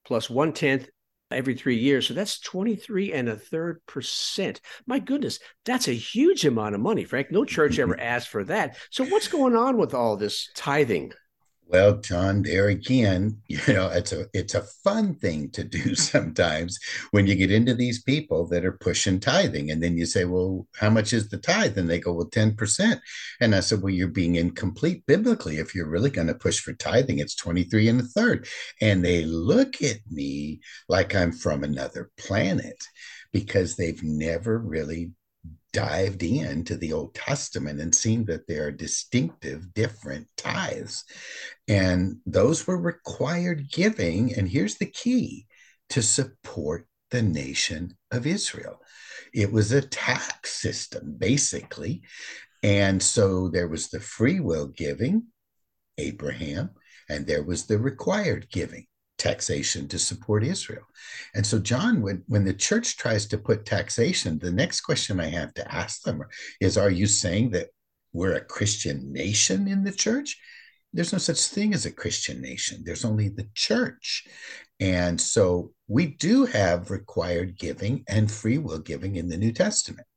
plus 0.05 0.29
one 0.29 0.51
tenth 0.51 0.89
every 1.31 1.55
three 1.55 1.77
years. 1.77 2.05
So 2.05 2.13
that's 2.13 2.41
23 2.41 3.13
and 3.13 3.29
a 3.29 3.37
third 3.37 3.81
percent. 3.87 4.59
My 4.85 4.99
goodness, 4.99 5.39
that's 5.63 5.87
a 5.87 5.93
huge 5.93 6.45
amount 6.45 6.75
of 6.75 6.81
money, 6.81 7.05
Frank. 7.05 7.31
No 7.31 7.45
church 7.45 7.79
ever 7.79 7.97
asked 7.99 8.27
for 8.27 8.43
that. 8.43 8.77
So 8.91 9.05
what's 9.05 9.29
going 9.29 9.55
on 9.55 9.77
with 9.77 9.93
all 9.93 10.17
this 10.17 10.49
tithing? 10.53 11.13
Well, 11.69 11.97
John, 11.97 12.43
there 12.43 12.67
again, 12.69 13.41
you 13.47 13.59
know, 13.67 13.89
it's 13.89 14.13
a 14.13 14.27
it's 14.33 14.55
a 14.55 14.61
fun 14.83 15.15
thing 15.15 15.49
to 15.51 15.63
do 15.63 15.95
sometimes 16.13 16.79
when 17.11 17.27
you 17.27 17.35
get 17.35 17.51
into 17.51 17.73
these 17.73 18.01
people 18.01 18.47
that 18.47 18.63
are 18.65 18.71
pushing 18.71 19.19
tithing. 19.19 19.69
And 19.71 19.83
then 19.83 19.97
you 19.97 20.05
say, 20.05 20.25
Well, 20.25 20.65
how 20.77 20.89
much 20.89 21.11
is 21.13 21.29
the 21.29 21.37
tithe? 21.37 21.77
And 21.77 21.89
they 21.89 21.99
go, 21.99 22.13
Well, 22.13 22.29
10%. 22.29 22.99
And 23.41 23.53
I 23.53 23.59
said, 23.59 23.81
Well, 23.81 23.93
you're 23.93 24.07
being 24.07 24.35
incomplete 24.35 25.05
biblically. 25.07 25.57
If 25.57 25.75
you're 25.75 25.89
really 25.89 26.09
going 26.09 26.27
to 26.27 26.35
push 26.35 26.59
for 26.59 26.73
tithing, 26.73 27.19
it's 27.19 27.35
23 27.35 27.89
and 27.89 28.01
a 28.01 28.03
third. 28.03 28.47
And 28.81 29.03
they 29.03 29.25
look 29.25 29.81
at 29.81 29.97
me 30.09 30.61
like 30.87 31.15
I'm 31.15 31.31
from 31.33 31.63
another 31.63 32.09
planet 32.17 32.81
because 33.33 33.75
they've 33.75 34.01
never 34.03 34.57
really 34.57 35.11
dived 35.77 36.23
into 36.23 36.75
the 36.75 36.91
Old 36.91 37.13
Testament 37.13 37.79
and 37.79 37.93
seen 37.93 38.25
that 38.25 38.47
there 38.47 38.65
are 38.65 38.71
distinctive, 38.71 39.75
different 39.75 40.27
tithes. 40.35 41.03
And 41.67 42.15
those 42.25 42.65
were 42.65 42.81
required 42.81 43.69
giving. 43.71 44.33
And 44.33 44.49
here's 44.49 44.77
the 44.77 44.87
key 44.87 45.45
to 45.89 46.01
support 46.01 46.87
the 47.11 47.21
nation 47.21 47.95
of 48.09 48.25
Israel. 48.25 48.81
It 49.35 49.51
was 49.51 49.71
a 49.71 49.83
tax 49.83 50.55
system, 50.55 51.13
basically. 51.15 52.01
And 52.63 53.01
so 53.03 53.47
there 53.47 53.67
was 53.67 53.89
the 53.89 53.99
free 53.99 54.39
will 54.39 54.65
giving, 54.65 55.27
Abraham, 55.99 56.71
and 57.07 57.27
there 57.27 57.43
was 57.43 57.67
the 57.67 57.77
required 57.77 58.47
giving, 58.51 58.87
taxation 59.17 59.87
to 59.87 59.99
support 59.99 60.43
Israel. 60.43 60.85
And 61.35 61.45
so, 61.45 61.59
John, 61.59 62.01
when, 62.01 62.23
when 62.27 62.45
the 62.45 62.53
church 62.53 62.97
tries 62.97 63.25
to 63.27 63.37
put 63.37 63.65
taxation, 63.65 64.39
the 64.39 64.51
next 64.51 64.81
question 64.81 65.19
I 65.19 65.27
have 65.27 65.53
to 65.55 65.73
ask 65.73 66.03
them 66.03 66.23
is 66.61 66.77
Are 66.77 66.91
you 66.91 67.07
saying 67.07 67.51
that 67.51 67.69
we're 68.13 68.35
a 68.35 68.41
Christian 68.41 69.11
nation 69.11 69.67
in 69.67 69.83
the 69.83 69.91
church? 69.91 70.37
there's 70.93 71.13
no 71.13 71.19
such 71.19 71.47
thing 71.47 71.73
as 71.73 71.85
a 71.85 71.91
Christian 71.91 72.41
nation. 72.41 72.81
There's 72.83 73.05
only 73.05 73.29
the 73.29 73.47
church. 73.53 74.25
And 74.79 75.19
so 75.19 75.73
we 75.87 76.07
do 76.07 76.45
have 76.45 76.91
required 76.91 77.57
giving 77.57 78.03
and 78.07 78.31
free 78.31 78.57
will 78.57 78.79
giving 78.79 79.15
in 79.15 79.29
the 79.29 79.37
New 79.37 79.51
Testament. 79.51 80.07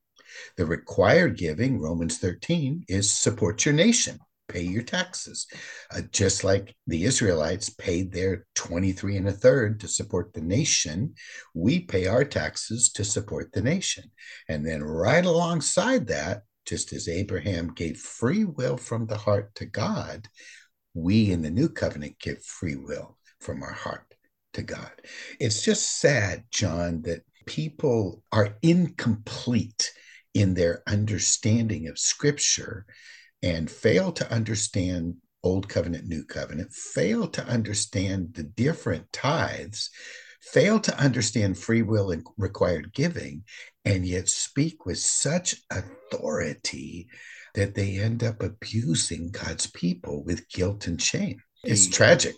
The 0.57 0.67
required 0.67 1.37
giving, 1.37 1.81
Romans 1.81 2.19
13, 2.19 2.85
is 2.89 3.13
support 3.13 3.65
your 3.65 3.75
nation, 3.75 4.19
pay 4.51 4.63
your 4.63 4.83
taxes. 4.83 5.47
Uh, 5.95 6.03
just 6.13 6.45
like 6.45 6.75
the 6.87 7.05
Israelites 7.05 7.71
paid 7.71 8.13
their 8.13 8.47
23 8.55 9.17
and 9.17 9.29
a 9.29 9.33
third 9.33 9.81
to 9.81 9.89
support 9.89 10.33
the 10.33 10.41
nation, 10.41 11.15
we 11.55 11.81
pay 11.81 12.07
our 12.07 12.25
taxes 12.25 12.91
to 12.93 13.05
support 13.05 13.53
the 13.53 13.63
nation. 13.63 14.05
And 14.49 14.67
then 14.67 14.83
right 14.83 15.25
alongside 15.25 16.07
that, 16.09 16.43
just 16.67 16.93
as 16.93 17.09
Abraham 17.09 17.73
gave 17.75 17.99
free 17.99 18.45
will 18.45 18.77
from 18.77 19.07
the 19.07 19.17
heart 19.17 19.55
to 19.57 19.67
God, 19.67 20.29
we 20.95 21.31
in 21.31 21.43
the 21.43 21.51
new 21.51 21.69
covenant 21.69 22.19
give 22.19 22.45
free 22.45 22.77
will 22.77 23.17
from 23.41 23.63
our 23.63 23.73
heart 23.73 24.15
to 24.55 24.63
God. 24.63 24.91
It's 25.39 25.63
just 25.63 26.01
sad, 26.01 26.45
John, 26.51 27.03
that 27.03 27.23
people 27.47 28.23
are 28.33 28.57
incomplete 28.63 29.93
in 30.35 30.55
their 30.55 30.83
understanding 30.87 31.89
of 31.89 31.99
scripture 31.99 32.87
and 33.43 33.71
fail 33.71 34.13
to 34.13 34.31
understand 34.33 35.17
old 35.43 35.69
covenant 35.69 36.07
new 36.07 36.25
covenant 36.25 36.73
fail 36.73 37.27
to 37.27 37.43
understand 37.47 38.35
the 38.35 38.43
different 38.43 39.11
tithes 39.13 39.91
fail 40.41 40.81
to 40.81 40.99
understand 40.99 41.57
free 41.57 41.83
will 41.83 42.11
and 42.11 42.27
required 42.37 42.93
giving 42.93 43.43
and 43.85 44.07
yet 44.07 44.29
speak 44.29 44.87
with 44.87 44.99
such 44.99 45.55
authority 45.71 47.09
that 47.55 47.75
they 47.75 47.99
end 47.99 48.23
up 48.23 48.43
abusing 48.43 49.31
god's 49.31 49.67
people 49.67 50.23
with 50.25 50.49
guilt 50.49 50.87
and 50.87 51.01
shame. 51.01 51.41
It's 51.65 51.89
tragic. 51.89 52.37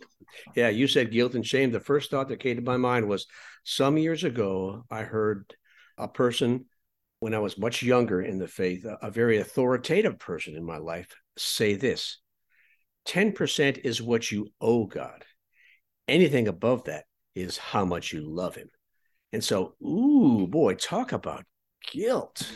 yeah 0.57 0.69
you 0.69 0.89
said 0.89 1.13
guilt 1.13 1.35
and 1.35 1.47
shame. 1.47 1.71
The 1.71 1.81
first 1.81 2.11
thought 2.11 2.29
that 2.29 2.41
came 2.41 2.57
to 2.57 2.63
my 2.63 2.77
mind 2.77 3.09
was 3.09 3.27
some 3.65 3.97
years 3.97 4.25
ago 4.25 4.85
i 4.91 5.03
heard 5.03 5.55
a 5.99 6.09
person 6.09 6.65
when 7.23 7.35
I 7.35 7.39
was 7.39 7.57
much 7.57 7.85
younger 7.85 8.21
in 8.21 8.39
the 8.39 8.49
faith, 8.49 8.85
a, 8.85 9.09
very 9.09 9.39
authoritative 9.39 10.19
person 10.19 10.57
in 10.57 10.65
my 10.65 10.79
life, 10.79 11.07
say 11.39 11.77
this 11.77 12.19
10% 13.07 13.79
is 13.85 14.03
what 14.03 14.33
you 14.33 14.49
owe 14.61 14.87
God. 14.87 15.25
Anything 16.09 16.49
above 16.49 16.83
that 16.85 17.05
is 17.37 17.57
how 17.57 17.85
much 17.85 18.13
you 18.13 18.29
love 18.29 18.57
Him. 18.57 18.69
And 19.33 19.43
so, 19.43 19.77
ooh, 19.81 20.49
boy, 20.49 20.75
talk 20.75 21.13
about 21.13 21.45
guilt. 21.93 22.51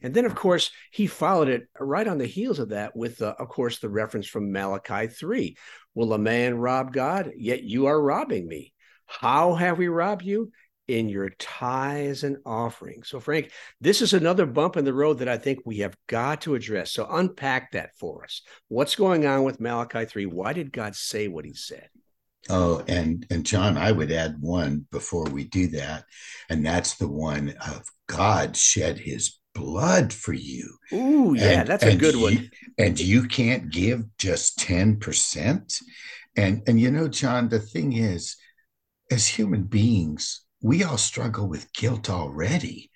And 0.00 0.14
then, 0.14 0.24
of 0.24 0.34
course, 0.34 0.70
he 0.90 1.06
followed 1.06 1.48
it 1.48 1.64
right 1.78 2.08
on 2.08 2.16
the 2.16 2.24
heels 2.24 2.58
of 2.58 2.70
that 2.70 2.96
with, 2.96 3.20
uh, 3.20 3.34
of 3.38 3.48
course, 3.48 3.80
the 3.80 3.90
reference 3.90 4.26
from 4.26 4.50
Malachi 4.50 5.08
3 5.08 5.54
Will 5.94 6.14
a 6.14 6.18
man 6.18 6.56
rob 6.56 6.94
God? 6.94 7.32
Yet 7.36 7.64
you 7.64 7.84
are 7.86 8.00
robbing 8.00 8.48
me. 8.48 8.72
How 9.04 9.54
have 9.54 9.76
we 9.76 9.88
robbed 9.88 10.24
you? 10.24 10.52
In 10.88 11.08
your 11.08 11.30
tithes 11.30 12.22
and 12.22 12.38
offerings. 12.46 13.08
So, 13.08 13.20
Frank, 13.20 13.50
this 13.80 14.02
is 14.02 14.14
another 14.14 14.46
bump 14.46 14.76
in 14.76 14.84
the 14.84 14.94
road 14.94 15.18
that 15.18 15.28
I 15.28 15.38
think 15.38 15.60
we 15.64 15.78
have 15.78 15.96
got 16.06 16.42
to 16.42 16.54
address. 16.54 16.92
So, 16.92 17.06
unpack 17.10 17.72
that 17.72 17.96
for 17.98 18.24
us. 18.24 18.42
What's 18.68 18.94
going 18.94 19.26
on 19.26 19.42
with 19.42 19.60
Malachi 19.60 20.04
3? 20.04 20.26
Why 20.26 20.52
did 20.52 20.72
God 20.72 20.94
say 20.94 21.28
what 21.28 21.44
he 21.44 21.54
said? 21.54 21.88
Oh, 22.48 22.82
and 22.86 23.26
and 23.30 23.44
John, 23.44 23.76
I 23.76 23.90
would 23.92 24.12
add 24.12 24.40
one 24.40 24.86
before 24.92 25.24
we 25.24 25.44
do 25.44 25.66
that, 25.68 26.04
and 26.48 26.64
that's 26.64 26.94
the 26.94 27.08
one 27.08 27.54
of 27.66 27.82
God 28.06 28.56
shed 28.56 28.98
His 28.98 29.38
blood 29.54 30.12
for 30.12 30.32
you. 30.32 30.76
Ooh, 30.92 31.34
yeah, 31.36 31.60
and, 31.60 31.68
that's 31.68 31.82
a 31.82 31.96
good 31.96 32.14
you, 32.14 32.22
one. 32.22 32.50
And 32.78 33.00
you 33.00 33.26
can't 33.26 33.70
give 33.70 34.04
just 34.18 34.58
ten 34.58 34.98
percent. 34.98 35.80
And 36.36 36.62
and 36.68 36.78
you 36.78 36.90
know, 36.90 37.08
John, 37.08 37.48
the 37.48 37.58
thing 37.58 37.94
is, 37.94 38.36
as 39.10 39.26
human 39.26 39.64
beings, 39.64 40.45
we 40.62 40.82
all 40.82 40.98
struggle 40.98 41.48
with 41.48 41.72
guilt 41.72 42.10
already. 42.10 42.90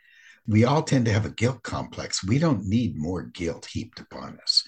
We 0.47 0.65
all 0.65 0.83
tend 0.83 1.05
to 1.05 1.13
have 1.13 1.27
a 1.27 1.31
guilt 1.31 1.63
complex. 1.63 2.25
We 2.27 2.39
don't 2.39 2.67
need 2.67 2.97
more 2.97 3.23
guilt 3.23 3.67
heaped 3.67 4.01
upon 4.01 4.39
us. 4.43 4.65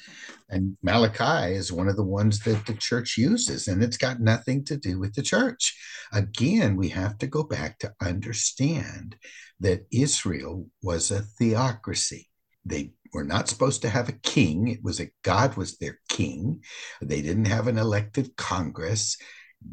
And 0.48 0.76
Malachi 0.82 1.54
is 1.54 1.72
one 1.72 1.88
of 1.88 1.96
the 1.96 2.04
ones 2.04 2.40
that 2.40 2.66
the 2.66 2.74
church 2.74 3.16
uses, 3.16 3.66
and 3.66 3.82
it's 3.82 3.96
got 3.96 4.20
nothing 4.20 4.64
to 4.66 4.76
do 4.76 5.00
with 5.00 5.14
the 5.14 5.22
church. 5.22 5.76
Again, 6.12 6.76
we 6.76 6.90
have 6.90 7.18
to 7.18 7.26
go 7.26 7.42
back 7.42 7.78
to 7.80 7.94
understand 8.00 9.16
that 9.60 9.86
Israel 9.90 10.66
was 10.82 11.10
a 11.10 11.22
theocracy. 11.22 12.28
They 12.64 12.92
were 13.12 13.24
not 13.24 13.48
supposed 13.48 13.82
to 13.82 13.88
have 13.88 14.08
a 14.08 14.18
king. 14.22 14.68
It 14.68 14.84
was 14.84 15.00
a 15.00 15.10
God 15.22 15.56
was 15.56 15.78
their 15.78 15.98
king. 16.08 16.62
They 17.00 17.22
didn't 17.22 17.46
have 17.46 17.66
an 17.66 17.78
elected 17.78 18.36
Congress. 18.36 19.16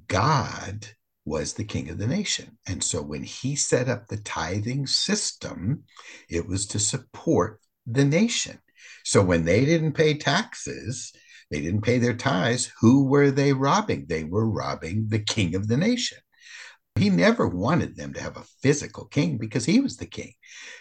God 0.08 0.88
was 1.30 1.54
the 1.54 1.64
king 1.64 1.90
of 1.90 1.98
the 1.98 2.08
nation. 2.08 2.58
And 2.68 2.84
so 2.84 3.02
when 3.02 3.24
he 3.24 3.56
set 3.56 3.88
up 3.88 4.08
the 4.08 4.18
tithing 4.18 4.88
system, 4.88 5.84
it 6.30 6.48
was 6.48 6.66
to 6.68 6.80
support 6.80 7.62
the 7.86 8.04
nation. 8.04 8.60
So 9.06 9.24
when 9.24 9.46
they 9.46 9.64
didn't 9.64 9.94
pay 9.94 10.18
taxes, 10.18 11.14
they 11.52 11.62
didn't 11.62 11.82
pay 11.82 12.00
their 12.00 12.16
tithes, 12.16 12.72
who 12.82 13.06
were 13.06 13.32
they 13.32 13.54
robbing? 13.54 14.08
They 14.08 14.24
were 14.24 14.50
robbing 14.50 15.08
the 15.08 15.20
king 15.20 15.56
of 15.56 15.68
the 15.68 15.78
nation. 15.78 16.18
He 16.96 17.10
never 17.10 17.48
wanted 17.48 17.96
them 17.96 18.14
to 18.14 18.22
have 18.22 18.36
a 18.36 18.48
physical 18.62 19.06
king 19.06 19.38
because 19.38 19.66
he 19.66 19.80
was 19.80 19.98
the 19.98 20.06
king. 20.06 20.34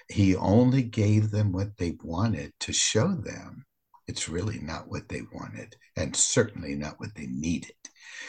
He 0.09 0.35
only 0.35 0.83
gave 0.83 1.31
them 1.31 1.53
what 1.53 1.77
they 1.77 1.97
wanted 2.03 2.53
to 2.61 2.73
show 2.73 3.15
them 3.15 3.67
it's 4.09 4.29
really 4.29 4.59
not 4.59 4.89
what 4.89 5.09
they 5.09 5.23
wanted 5.33 5.77
and 5.95 6.17
certainly 6.17 6.75
not 6.75 6.99
what 6.99 7.15
they 7.15 7.27
needed. 7.27 7.73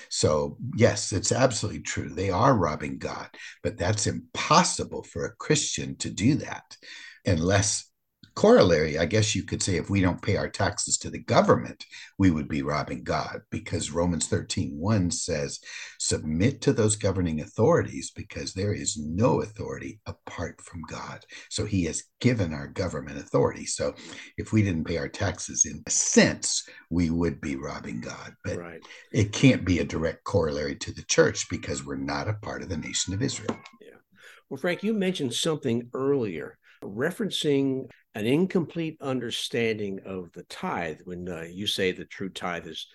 So, 0.10 0.58
yes, 0.76 1.12
it's 1.14 1.32
absolutely 1.32 1.82
true. 1.82 2.10
They 2.10 2.30
are 2.30 2.56
robbing 2.56 2.98
God, 2.98 3.30
but 3.64 3.78
that's 3.78 4.08
impossible 4.08 5.04
for 5.04 5.26
a 5.26 5.36
Christian 5.36 5.96
to 5.98 6.10
do 6.10 6.36
that 6.36 6.78
unless 7.26 7.89
corollary, 8.40 8.98
I 8.98 9.06
guess 9.06 9.36
you 9.36 9.44
could 9.44 9.62
say 9.62 9.76
if 9.76 9.90
we 9.90 10.00
don't 10.00 10.22
pay 10.22 10.38
our 10.38 10.48
taxes 10.48 10.98
to 11.00 11.10
the 11.10 11.20
government, 11.20 11.84
we 12.18 12.32
would 12.32 12.48
be 12.48 12.62
robbing 12.62 13.04
God 13.04 13.42
because 13.52 13.92
Romans 13.92 14.28
13 14.28 14.80
1 14.80 15.12
says, 15.12 15.60
submit 16.00 16.62
to 16.62 16.72
those 16.72 16.96
governing 16.96 17.42
authorities 17.42 18.14
because 18.16 18.54
there 18.54 18.72
is 18.72 18.96
no 18.98 19.42
authority 19.42 20.00
apart 20.06 20.62
from 20.62 20.80
God. 20.90 21.26
So 21.50 21.66
he 21.66 21.84
has 21.84 22.04
given 22.22 22.54
our 22.54 22.68
government 22.68 23.20
authority. 23.20 23.66
So 23.66 23.94
if 24.38 24.54
we 24.54 24.64
didn't 24.64 24.86
pay 24.86 24.96
our 24.96 25.10
taxes 25.10 25.66
in 25.66 25.84
a 25.86 25.92
sense, 25.92 26.66
we 26.90 27.10
would 27.10 27.42
be 27.42 27.58
robbing 27.58 28.00
God. 28.00 28.36
But 28.46 28.58
right. 28.58 28.82
it 29.12 29.34
can't 29.34 29.66
be 29.66 29.80
a 29.80 29.84
direct 29.84 30.24
corollary 30.24 30.78
to 30.78 30.94
the 30.94 31.04
church 31.04 31.50
because 31.50 31.86
we're 31.86 31.98
not 31.98 32.30
a 32.30 32.36
part 32.36 32.62
of 32.62 32.70
the 32.70 32.78
nation 32.78 33.14
of 33.14 33.22
Israel. 33.22 33.60
Yeah. 33.82 33.98
Well, 34.50 34.62
Frank, 34.62 34.82
you 34.82 34.94
mentioned 34.94 35.34
something 35.34 35.90
earlier 35.94 36.58
referencing 36.84 37.90
an 38.16 38.26
incomplete 38.26 38.98
understanding 39.02 40.00
of 40.06 40.32
the 40.34 40.44
tithe 40.44 41.00
when 41.04 41.28
uh, 41.30 41.44
you 41.50 41.68
say 41.68 41.92
the 41.92 42.06
true 42.06 42.30
tithe 42.30 42.68
is 42.68 42.88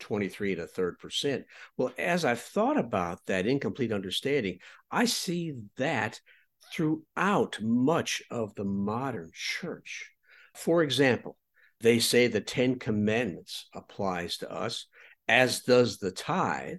23 0.00 0.52
and 0.52 0.62
a 0.62 0.66
third 0.66 0.98
percent. 0.98 1.44
Well, 1.76 1.92
as 1.98 2.24
I've 2.24 2.40
thought 2.40 2.78
about 2.78 3.20
that 3.26 3.46
incomplete 3.46 3.92
understanding, 3.92 4.58
I 4.90 5.04
see 5.04 5.54
that 5.76 6.20
throughout 6.72 7.58
much 7.60 8.22
of 8.30 8.54
the 8.54 8.64
modern 8.64 9.30
church. 9.34 10.10
For 10.54 10.82
example, 10.82 11.36
they 11.80 11.98
say 11.98 12.26
the 12.26 12.40
Ten 12.40 12.78
Commandments 12.78 13.66
applies 13.74 14.38
to 14.38 14.50
us, 14.50 14.86
as 15.28 15.60
does 15.60 15.98
the 15.98 16.10
tithe. 16.10 16.78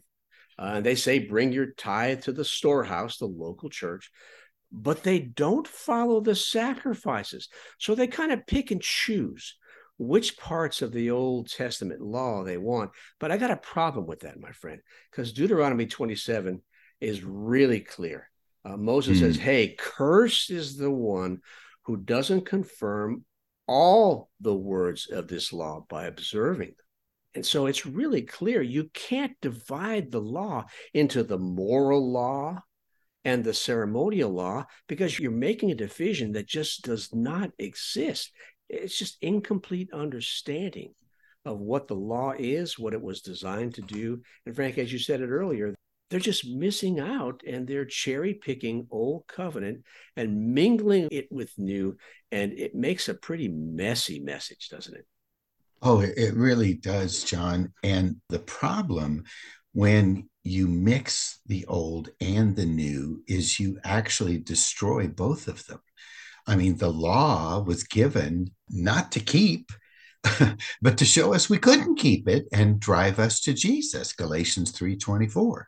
Uh, 0.57 0.81
they 0.81 0.95
say, 0.95 1.19
bring 1.19 1.51
your 1.51 1.71
tithe 1.73 2.21
to 2.23 2.31
the 2.31 2.45
storehouse, 2.45 3.17
the 3.17 3.25
local 3.25 3.69
church 3.69 4.11
but 4.71 5.03
they 5.03 5.19
don't 5.19 5.67
follow 5.67 6.21
the 6.21 6.35
sacrifices. 6.35 7.49
So 7.77 7.93
they 7.93 8.07
kind 8.07 8.31
of 8.31 8.47
pick 8.47 8.71
and 8.71 8.81
choose 8.81 9.55
which 9.97 10.37
parts 10.37 10.81
of 10.81 10.91
the 10.91 11.11
Old 11.11 11.49
Testament 11.49 12.01
law 12.01 12.43
they 12.43 12.57
want. 12.57 12.91
But 13.19 13.31
I 13.31 13.37
got 13.37 13.51
a 13.51 13.57
problem 13.57 14.07
with 14.07 14.21
that, 14.21 14.39
my 14.39 14.51
friend, 14.51 14.81
because 15.11 15.33
Deuteronomy 15.33 15.85
27 15.85 16.61
is 16.99 17.23
really 17.23 17.81
clear. 17.81 18.29
Uh, 18.63 18.77
Moses 18.77 19.17
mm. 19.17 19.21
says, 19.21 19.35
hmm. 19.35 19.41
Hey, 19.41 19.75
cursed 19.77 20.51
is 20.51 20.77
the 20.77 20.91
one 20.91 21.39
who 21.85 21.97
doesn't 21.97 22.45
confirm 22.45 23.25
all 23.67 24.29
the 24.39 24.55
words 24.55 25.07
of 25.11 25.27
this 25.27 25.51
law 25.53 25.85
by 25.89 26.05
observing 26.05 26.69
them. 26.69 26.75
And 27.33 27.45
so 27.45 27.65
it's 27.65 27.85
really 27.85 28.23
clear 28.23 28.61
you 28.61 28.89
can't 28.93 29.33
divide 29.41 30.11
the 30.11 30.21
law 30.21 30.65
into 30.93 31.23
the 31.23 31.37
moral 31.37 32.11
law 32.11 32.61
and 33.23 33.43
the 33.43 33.53
ceremonial 33.53 34.31
law 34.31 34.65
because 34.87 35.19
you're 35.19 35.31
making 35.31 35.71
a 35.71 35.75
division 35.75 36.31
that 36.33 36.47
just 36.47 36.83
does 36.83 37.13
not 37.13 37.51
exist. 37.59 38.31
It's 38.69 38.97
just 38.97 39.17
incomplete 39.21 39.89
understanding 39.93 40.93
of 41.45 41.59
what 41.59 41.87
the 41.87 41.95
law 41.95 42.33
is, 42.37 42.77
what 42.77 42.93
it 42.93 43.01
was 43.01 43.21
designed 43.21 43.75
to 43.75 43.81
do. 43.81 44.21
And 44.45 44.55
Frank, 44.55 44.77
as 44.77 44.91
you 44.91 44.99
said 44.99 45.21
it 45.21 45.29
earlier, 45.29 45.75
they're 46.09 46.19
just 46.19 46.45
missing 46.47 46.99
out 46.99 47.41
and 47.47 47.67
they're 47.67 47.85
cherry 47.85 48.33
picking 48.33 48.85
old 48.91 49.25
covenant 49.27 49.83
and 50.17 50.53
mingling 50.53 51.07
it 51.09 51.27
with 51.31 51.57
new. 51.57 51.97
And 52.31 52.53
it 52.53 52.75
makes 52.75 53.07
a 53.07 53.13
pretty 53.13 53.47
messy 53.47 54.19
message, 54.19 54.69
doesn't 54.69 54.95
it? 54.95 55.05
Oh, 55.81 56.01
it, 56.01 56.35
really 56.35 56.75
does, 56.75 57.23
John. 57.23 57.73
And 57.83 58.17
the 58.29 58.39
problem 58.39 59.23
when 59.73 60.29
you 60.43 60.67
mix 60.67 61.39
the 61.45 61.65
old 61.67 62.09
and 62.19 62.55
the 62.55 62.65
new 62.65 63.23
is 63.27 63.59
you 63.59 63.79
actually 63.83 64.37
destroy 64.37 65.07
both 65.07 65.47
of 65.47 65.65
them. 65.67 65.79
I 66.47 66.55
mean, 66.55 66.77
the 66.77 66.91
law 66.91 67.61
was 67.61 67.83
given 67.83 68.51
not 68.69 69.11
to 69.13 69.19
keep, 69.19 69.71
but 70.81 70.97
to 70.97 71.05
show 71.05 71.33
us 71.33 71.49
we 71.49 71.57
couldn't 71.57 71.95
keep 71.95 72.27
it 72.27 72.45
and 72.51 72.79
drive 72.79 73.19
us 73.19 73.39
to 73.41 73.53
Jesus, 73.53 74.13
Galatians 74.13 74.71
3:24. 74.71 75.63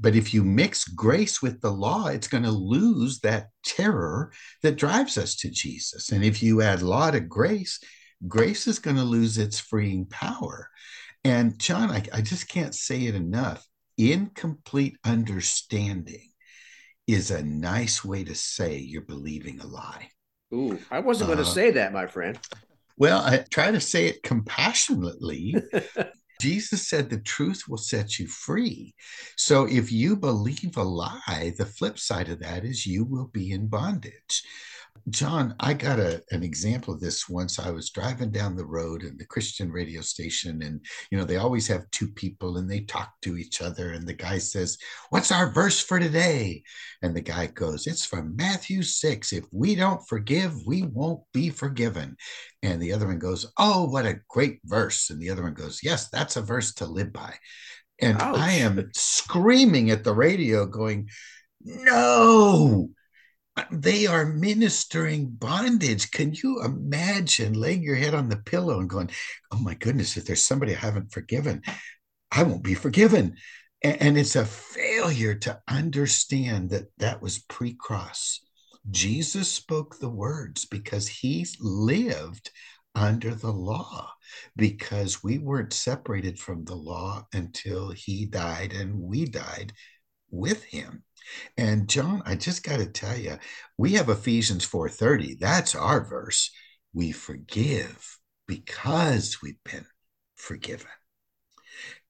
But 0.00 0.14
if 0.14 0.32
you 0.32 0.44
mix 0.44 0.86
grace 0.86 1.42
with 1.42 1.60
the 1.60 1.72
law, 1.72 2.06
it's 2.06 2.28
going 2.28 2.44
to 2.44 2.50
lose 2.50 3.20
that 3.20 3.48
terror 3.64 4.32
that 4.62 4.76
drives 4.76 5.18
us 5.18 5.34
to 5.36 5.50
Jesus. 5.50 6.12
And 6.12 6.24
if 6.24 6.42
you 6.42 6.62
add 6.62 6.82
law 6.82 7.10
to 7.10 7.20
grace, 7.20 7.80
grace 8.26 8.66
is 8.66 8.78
going 8.78 8.96
to 8.96 9.04
lose 9.04 9.38
its 9.38 9.60
freeing 9.60 10.06
power. 10.06 10.68
And 11.24 11.58
John, 11.58 11.90
I, 11.90 12.02
I 12.12 12.20
just 12.20 12.48
can't 12.48 12.74
say 12.74 13.06
it 13.06 13.14
enough. 13.14 13.64
Incomplete 13.96 14.96
understanding 15.04 16.30
is 17.06 17.30
a 17.30 17.42
nice 17.42 18.04
way 18.04 18.24
to 18.24 18.34
say 18.34 18.78
you're 18.78 19.02
believing 19.02 19.60
a 19.60 19.66
lie. 19.66 20.08
Ooh, 20.52 20.78
I 20.90 21.00
wasn't 21.00 21.28
going 21.28 21.38
to 21.38 21.44
uh, 21.44 21.46
say 21.46 21.70
that, 21.72 21.92
my 21.92 22.06
friend. 22.06 22.38
Well, 22.96 23.20
I 23.20 23.44
try 23.50 23.70
to 23.70 23.80
say 23.80 24.06
it 24.06 24.22
compassionately. 24.22 25.54
Jesus 26.40 26.88
said 26.88 27.10
the 27.10 27.20
truth 27.20 27.62
will 27.68 27.78
set 27.78 28.18
you 28.18 28.26
free. 28.28 28.94
So 29.36 29.64
if 29.64 29.90
you 29.90 30.16
believe 30.16 30.76
a 30.76 30.82
lie, 30.82 31.52
the 31.56 31.66
flip 31.66 31.98
side 31.98 32.28
of 32.28 32.40
that 32.40 32.64
is 32.64 32.86
you 32.86 33.04
will 33.04 33.26
be 33.26 33.50
in 33.50 33.66
bondage. 33.66 34.42
John, 35.10 35.54
I 35.60 35.74
got 35.74 35.98
a, 36.00 36.22
an 36.30 36.42
example 36.42 36.94
of 36.94 37.00
this 37.00 37.28
once. 37.28 37.58
I 37.58 37.70
was 37.70 37.90
driving 37.90 38.30
down 38.30 38.56
the 38.56 38.66
road 38.66 39.02
in 39.02 39.16
the 39.16 39.26
Christian 39.26 39.70
radio 39.70 40.00
station, 40.00 40.62
and 40.62 40.84
you 41.10 41.18
know, 41.18 41.24
they 41.24 41.36
always 41.36 41.66
have 41.68 41.90
two 41.90 42.08
people 42.08 42.56
and 42.56 42.68
they 42.68 42.80
talk 42.80 43.12
to 43.22 43.36
each 43.36 43.62
other. 43.62 43.92
And 43.92 44.06
the 44.06 44.14
guy 44.14 44.38
says, 44.38 44.76
What's 45.10 45.30
our 45.30 45.50
verse 45.52 45.80
for 45.80 45.98
today? 45.98 46.62
And 47.02 47.14
the 47.14 47.20
guy 47.20 47.46
goes, 47.46 47.86
It's 47.86 48.04
from 48.04 48.36
Matthew 48.36 48.82
6. 48.82 49.32
If 49.32 49.44
we 49.52 49.74
don't 49.74 50.06
forgive, 50.08 50.54
we 50.66 50.82
won't 50.82 51.22
be 51.32 51.50
forgiven. 51.50 52.16
And 52.62 52.82
the 52.82 52.92
other 52.92 53.06
one 53.06 53.18
goes, 53.18 53.52
Oh, 53.58 53.88
what 53.88 54.06
a 54.06 54.20
great 54.28 54.60
verse. 54.64 55.10
And 55.10 55.20
the 55.20 55.30
other 55.30 55.42
one 55.42 55.54
goes, 55.54 55.80
Yes, 55.82 56.08
that's 56.08 56.36
a 56.36 56.42
verse 56.42 56.74
to 56.74 56.86
live 56.86 57.12
by. 57.12 57.34
And 58.00 58.20
Ouch. 58.20 58.36
I 58.36 58.52
am 58.52 58.90
screaming 58.94 59.90
at 59.90 60.04
the 60.04 60.14
radio, 60.14 60.66
going, 60.66 61.08
No, 61.64 62.90
they 63.70 64.06
are 64.06 64.26
ministering 64.26 65.26
bondage. 65.26 66.10
Can 66.10 66.32
you 66.32 66.62
imagine 66.62 67.54
laying 67.54 67.82
your 67.82 67.96
head 67.96 68.14
on 68.14 68.28
the 68.28 68.36
pillow 68.36 68.80
and 68.80 68.88
going, 68.88 69.10
Oh 69.52 69.58
my 69.58 69.74
goodness, 69.74 70.16
if 70.16 70.26
there's 70.26 70.44
somebody 70.44 70.74
I 70.74 70.78
haven't 70.78 71.12
forgiven, 71.12 71.62
I 72.30 72.42
won't 72.42 72.62
be 72.62 72.74
forgiven. 72.74 73.36
And 73.82 74.18
it's 74.18 74.36
a 74.36 74.44
failure 74.44 75.36
to 75.36 75.60
understand 75.68 76.70
that 76.70 76.88
that 76.98 77.22
was 77.22 77.38
pre 77.38 77.74
cross. 77.74 78.40
Jesus 78.90 79.52
spoke 79.52 79.98
the 79.98 80.08
words 80.08 80.64
because 80.64 81.06
he 81.06 81.46
lived 81.60 82.50
under 82.94 83.34
the 83.34 83.52
law, 83.52 84.10
because 84.56 85.22
we 85.22 85.38
weren't 85.38 85.72
separated 85.72 86.38
from 86.38 86.64
the 86.64 86.74
law 86.74 87.26
until 87.32 87.90
he 87.90 88.26
died 88.26 88.72
and 88.72 88.98
we 88.98 89.26
died 89.26 89.72
with 90.30 90.64
him. 90.64 91.04
And 91.56 91.88
John, 91.88 92.22
I 92.24 92.36
just 92.36 92.62
got 92.62 92.78
to 92.78 92.86
tell 92.86 93.16
you, 93.16 93.38
we 93.76 93.92
have 93.92 94.08
Ephesians 94.08 94.66
4:30. 94.66 95.38
That's 95.38 95.74
our 95.74 96.04
verse. 96.04 96.50
We 96.92 97.12
forgive 97.12 98.18
because 98.46 99.38
we've 99.42 99.62
been 99.64 99.86
forgiven. 100.36 100.88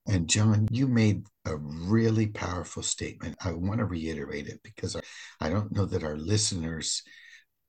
And 0.07 0.29
John, 0.29 0.69
you 0.71 0.87
made 0.87 1.25
a 1.45 1.57
really 1.57 2.29
powerful 2.29 2.83
statement. 2.83 3.37
I 3.45 3.53
want 3.53 3.79
to 3.79 3.85
reiterate 3.85 4.47
it 4.47 4.61
because 4.63 4.97
I 5.41 5.51
don't 5.51 5.73
know 5.73 5.85
that 5.85 6.05
our 6.05 6.17
listeners 6.17 7.03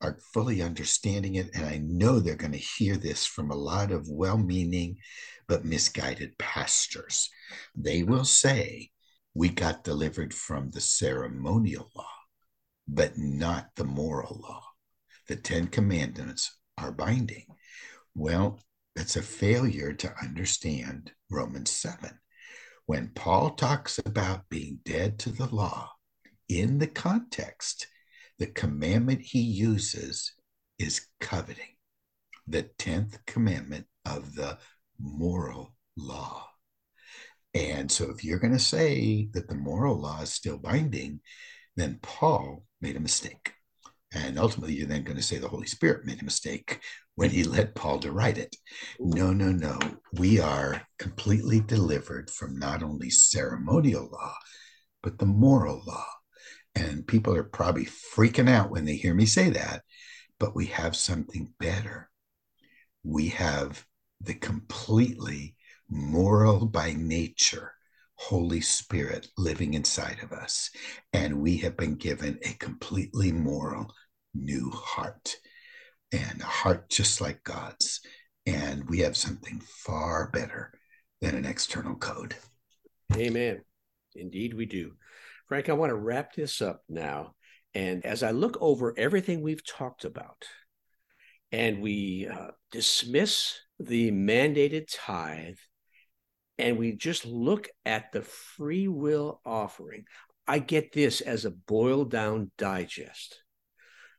are 0.02 0.20
fully 0.34 0.62
understanding 0.62 1.36
it. 1.36 1.50
And 1.54 1.66
I 1.66 1.80
know 1.84 2.20
they're 2.20 2.36
going 2.36 2.54
to 2.54 2.58
hear 2.58 2.96
this 2.96 3.26
from 3.26 3.52
a 3.52 3.56
lot 3.56 3.92
of 3.92 4.08
well 4.08 4.38
meaning 4.38 4.98
but 5.48 5.66
misguided 5.66 6.38
pastors. 6.38 7.30
They 7.76 8.04
will 8.04 8.24
say, 8.24 8.92
we 9.40 9.48
got 9.48 9.86
delivered 9.86 10.34
from 10.34 10.70
the 10.70 10.82
ceremonial 10.82 11.90
law, 11.96 12.12
but 12.90 13.18
not 13.18 13.70
the 13.78 13.86
moral 13.86 14.38
law. 14.44 14.62
The 15.30 15.38
Ten 15.38 15.68
Commandments 15.68 16.60
are 16.78 16.92
binding. 16.92 17.46
Well, 18.14 18.60
that's 18.98 19.16
a 19.16 19.22
failure 19.22 19.94
to 19.94 20.14
understand 20.22 21.14
Romans 21.32 21.72
7. 21.72 22.20
When 22.86 23.12
Paul 23.16 23.52
talks 23.52 23.98
about 24.06 24.50
being 24.50 24.80
dead 24.84 25.18
to 25.20 25.30
the 25.30 25.48
law, 25.48 25.90
in 26.50 26.80
the 26.80 26.88
context, 26.88 27.88
the 28.40 28.48
commandment 28.48 29.22
he 29.22 29.40
uses 29.40 30.34
is 30.78 31.08
coveting, 31.22 31.78
the 32.46 32.64
10th 32.78 33.26
commandment 33.26 33.86
of 34.06 34.36
the 34.36 34.58
moral 35.00 35.78
law. 35.96 36.46
And 37.54 37.92
so, 37.92 38.12
if 38.12 38.24
you're 38.24 38.40
going 38.40 38.54
to 38.54 38.60
say 38.60 39.30
that 39.34 39.48
the 39.48 39.56
moral 39.56 40.00
law 40.00 40.22
is 40.22 40.32
still 40.32 40.58
binding, 40.58 41.22
then 41.76 42.00
Paul 42.02 42.66
made 42.82 42.96
a 42.96 43.02
mistake. 43.02 43.54
And 44.14 44.40
ultimately, 44.40 44.76
you're 44.76 44.88
then 44.88 45.04
going 45.04 45.18
to 45.18 45.24
say 45.24 45.38
the 45.38 45.48
Holy 45.48 45.68
Spirit 45.68 46.06
made 46.06 46.22
a 46.22 46.26
mistake 46.26 46.80
when 47.16 47.30
he 47.30 47.44
led 47.46 47.76
Paul 47.76 48.00
to 48.00 48.12
write 48.12 48.38
it. 48.38 48.56
No, 49.00 49.34
no, 49.34 49.52
no. 49.52 49.80
We 50.14 50.40
are 50.40 50.82
completely 50.98 51.60
delivered 51.60 52.30
from 52.30 52.58
not 52.58 52.84
only 52.84 53.10
ceremonial 53.10 54.10
law, 54.12 54.36
but 55.02 55.18
the 55.18 55.26
moral 55.26 55.82
law. 55.86 56.06
And 56.76 57.08
people 57.08 57.36
are 57.36 57.44
probably 57.44 57.86
freaking 57.86 58.50
out 58.50 58.70
when 58.70 58.86
they 58.86 58.96
hear 58.96 59.14
me 59.14 59.26
say 59.26 59.50
that, 59.50 59.82
but 60.40 60.56
we 60.56 60.68
have 60.68 60.96
something 60.96 61.54
better. 61.60 62.10
We 63.04 63.30
have 63.30 63.86
the 64.22 64.36
completely 64.36 65.56
moral 65.90 66.66
by 66.66 66.94
nature 66.94 67.74
Holy 68.16 68.60
Spirit 68.60 69.30
living 69.38 69.74
inside 69.74 70.18
of 70.22 70.34
us. 70.34 70.70
And 71.14 71.42
we 71.42 71.58
have 71.58 71.78
been 71.78 71.96
given 71.96 72.38
a 72.44 72.54
completely 72.54 73.32
moral 73.32 73.94
new 74.34 74.70
heart 74.72 75.38
and 76.12 76.42
a 76.42 76.46
heart 76.46 76.90
just 76.90 77.22
like 77.22 77.44
God's. 77.44 78.02
And 78.46 78.90
we 78.90 79.00
have 79.00 79.16
something 79.16 79.62
far 79.86 80.30
better 80.32 80.74
than 81.22 81.36
an 81.36 81.46
external 81.46 81.96
code. 81.96 82.36
Amen. 83.16 83.62
Indeed, 84.16 84.54
we 84.54 84.66
do. 84.66 84.94
Frank, 85.48 85.70
I 85.70 85.74
want 85.74 85.92
to 85.92 85.96
wrap 85.96 86.34
this 86.34 86.62
up 86.62 86.84
now. 86.90 87.36
And 87.74 88.06
as 88.06 88.22
I 88.22 88.32
look 88.32 88.58
over 88.60 88.94
everything 88.98 89.42
we've 89.42 89.66
talked 89.66 90.04
about, 90.04 90.44
and 91.52 91.82
we 91.82 92.28
uh, 92.32 92.50
dismiss 92.72 93.56
the 93.80 94.12
mandated 94.12 94.88
tithe 94.92 95.56
and 96.60 96.78
we 96.78 96.92
just 96.92 97.26
look 97.26 97.70
at 97.86 98.12
the 98.12 98.22
free 98.22 98.90
will 98.90 99.40
offering, 99.46 100.04
I 100.46 100.60
get 100.60 100.92
this 100.92 101.22
as 101.22 101.46
a 101.46 101.52
boiled 101.52 102.12
down 102.12 102.52
digest. 102.58 103.42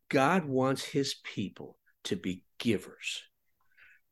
God 0.09 0.47
wants 0.47 0.83
his 0.83 1.15
people 1.23 1.77
to 2.05 2.17
be 2.17 2.43
givers, 2.59 3.23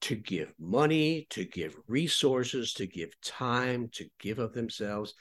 to 0.02 0.14
give 0.14 0.52
money, 0.60 1.26
to 1.30 1.44
give 1.44 1.74
resources, 1.88 2.74
to 2.74 2.86
give 2.86 3.18
time, 3.22 3.88
to 3.94 4.04
give 4.20 4.38
of 4.38 4.52
themselves. 4.52 5.14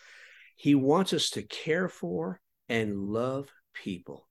He 0.58 0.76
wants 0.76 1.14
us 1.14 1.30
to 1.32 1.44
care 1.44 1.88
for 1.88 2.42
and 2.68 2.98
love 2.98 3.48
people. 3.74 4.28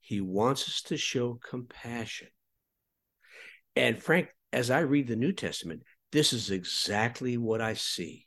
He 0.00 0.20
wants 0.20 0.66
us 0.68 0.82
to 0.86 0.96
show 0.96 1.38
compassion. 1.48 2.28
And 3.76 4.02
Frank, 4.02 4.28
as 4.52 4.70
I 4.70 4.80
read 4.80 5.06
the 5.06 5.14
New 5.14 5.32
Testament, 5.32 5.82
this 6.12 6.32
is 6.32 6.50
exactly 6.50 7.36
what 7.36 7.60
I 7.60 7.74
see 7.74 8.26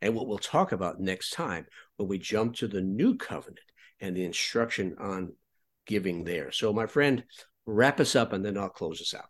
and 0.00 0.14
what 0.14 0.26
we'll 0.26 0.38
talk 0.38 0.72
about 0.72 1.00
next 1.00 1.30
time 1.30 1.66
when 1.96 2.08
we 2.08 2.18
jump 2.18 2.56
to 2.56 2.68
the 2.68 2.80
new 2.80 3.16
covenant 3.16 3.60
and 4.00 4.16
the 4.16 4.24
instruction 4.24 4.96
on 4.98 5.32
giving 5.86 6.24
there. 6.24 6.50
So, 6.50 6.72
my 6.72 6.86
friend, 6.86 7.24
wrap 7.66 8.00
us 8.00 8.16
up 8.16 8.32
and 8.32 8.44
then 8.44 8.58
I'll 8.58 8.68
close 8.68 9.00
us 9.00 9.14
out. 9.14 9.28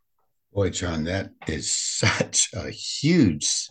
Boy, 0.53 0.71
John, 0.71 1.05
that 1.05 1.31
is 1.47 1.71
such 1.71 2.49
a 2.55 2.71
huge 2.71 3.69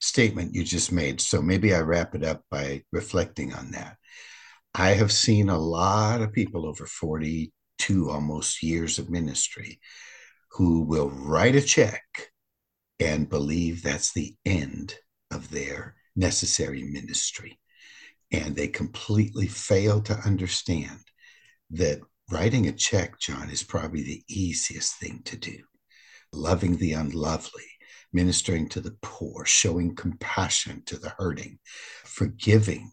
statement 0.00 0.54
you 0.54 0.64
just 0.64 0.92
made. 0.92 1.20
So 1.20 1.42
maybe 1.42 1.74
I 1.74 1.80
wrap 1.80 2.14
it 2.14 2.24
up 2.24 2.42
by 2.50 2.82
reflecting 2.92 3.54
on 3.54 3.70
that. 3.72 3.96
I 4.74 4.90
have 4.90 5.10
seen 5.10 5.48
a 5.48 5.58
lot 5.58 6.20
of 6.20 6.32
people 6.32 6.66
over 6.66 6.86
42 6.86 8.10
almost 8.10 8.62
years 8.62 8.98
of 8.98 9.10
ministry 9.10 9.80
who 10.52 10.82
will 10.82 11.10
write 11.10 11.56
a 11.56 11.62
check 11.62 12.02
and 13.00 13.28
believe 13.28 13.82
that's 13.82 14.12
the 14.12 14.34
end 14.44 14.94
of 15.30 15.50
their 15.50 15.96
necessary 16.16 16.82
ministry. 16.82 17.58
And 18.32 18.56
they 18.56 18.68
completely 18.68 19.46
fail 19.46 20.00
to 20.02 20.14
understand 20.14 21.00
that 21.70 22.00
writing 22.30 22.66
a 22.66 22.72
check, 22.72 23.18
John, 23.18 23.50
is 23.50 23.62
probably 23.62 24.02
the 24.02 24.22
easiest 24.28 24.96
thing 24.96 25.22
to 25.24 25.36
do. 25.36 25.58
Loving 26.32 26.76
the 26.76 26.92
unlovely, 26.92 27.64
ministering 28.12 28.68
to 28.70 28.80
the 28.80 28.96
poor, 29.02 29.44
showing 29.44 29.94
compassion 29.94 30.82
to 30.86 30.98
the 30.98 31.14
hurting, 31.18 31.58
forgiving. 32.04 32.90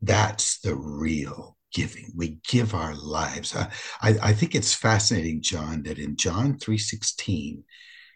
That's 0.00 0.60
the 0.60 0.74
real 0.74 1.58
giving. 1.72 2.12
We 2.16 2.40
give 2.48 2.74
our 2.74 2.94
lives. 2.94 3.54
I, 3.54 3.68
I 4.00 4.32
think 4.32 4.54
it's 4.54 4.74
fascinating, 4.74 5.42
John, 5.42 5.82
that 5.82 5.98
in 5.98 6.16
John 6.16 6.58
3:16, 6.58 7.62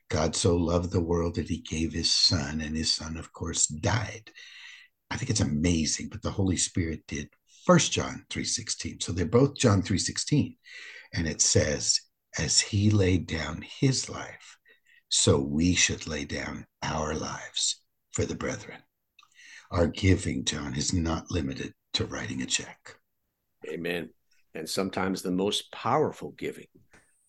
God 0.09 0.37
so 0.37 0.57
loved 0.57 0.93
the 0.93 1.01
world 1.01 1.37
that 1.37 1.49
he 1.49 1.59
gave 1.59 1.93
his 1.93 2.15
son, 2.15 2.61
and 2.61 2.77
his 2.77 2.95
son, 2.95 3.17
of 3.17 3.33
course, 3.33 3.67
died. 3.67 4.31
I 5.11 5.17
think 5.17 5.31
it's 5.31 5.41
amazing, 5.41 6.09
but 6.11 6.23
the 6.23 6.31
Holy 6.31 6.57
Spirit 6.57 7.03
did 7.07 7.29
First 7.65 7.93
John 7.93 8.25
3:16. 8.31 9.01
So 9.03 9.13
they're 9.13 9.27
both 9.27 9.57
John 9.57 9.83
3:16. 9.83 10.57
And 11.15 11.29
it 11.29 11.41
says, 11.41 12.01
as 12.39 12.61
he 12.61 12.91
laid 12.91 13.27
down 13.27 13.63
his 13.63 14.09
life, 14.09 14.57
so 15.09 15.39
we 15.39 15.75
should 15.75 16.07
lay 16.07 16.25
down 16.25 16.67
our 16.83 17.15
lives 17.15 17.83
for 18.13 18.25
the 18.25 18.35
brethren. 18.35 18.79
Our 19.71 19.87
giving, 19.87 20.45
John, 20.45 20.75
is 20.75 20.93
not 20.93 21.31
limited 21.31 21.75
to 21.95 22.07
writing 22.07 22.43
a 22.43 22.47
check. 22.47 22.97
Amen. 23.69 24.11
And 24.55 24.69
sometimes 24.69 25.23
the 25.23 25.31
most 25.31 25.71
powerful 25.73 26.33
giving 26.33 26.69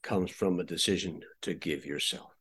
comes 0.01 0.31
from 0.31 0.59
a 0.59 0.63
decision 0.63 1.21
to 1.41 1.53
give 1.53 1.85
yourself. 1.85 2.32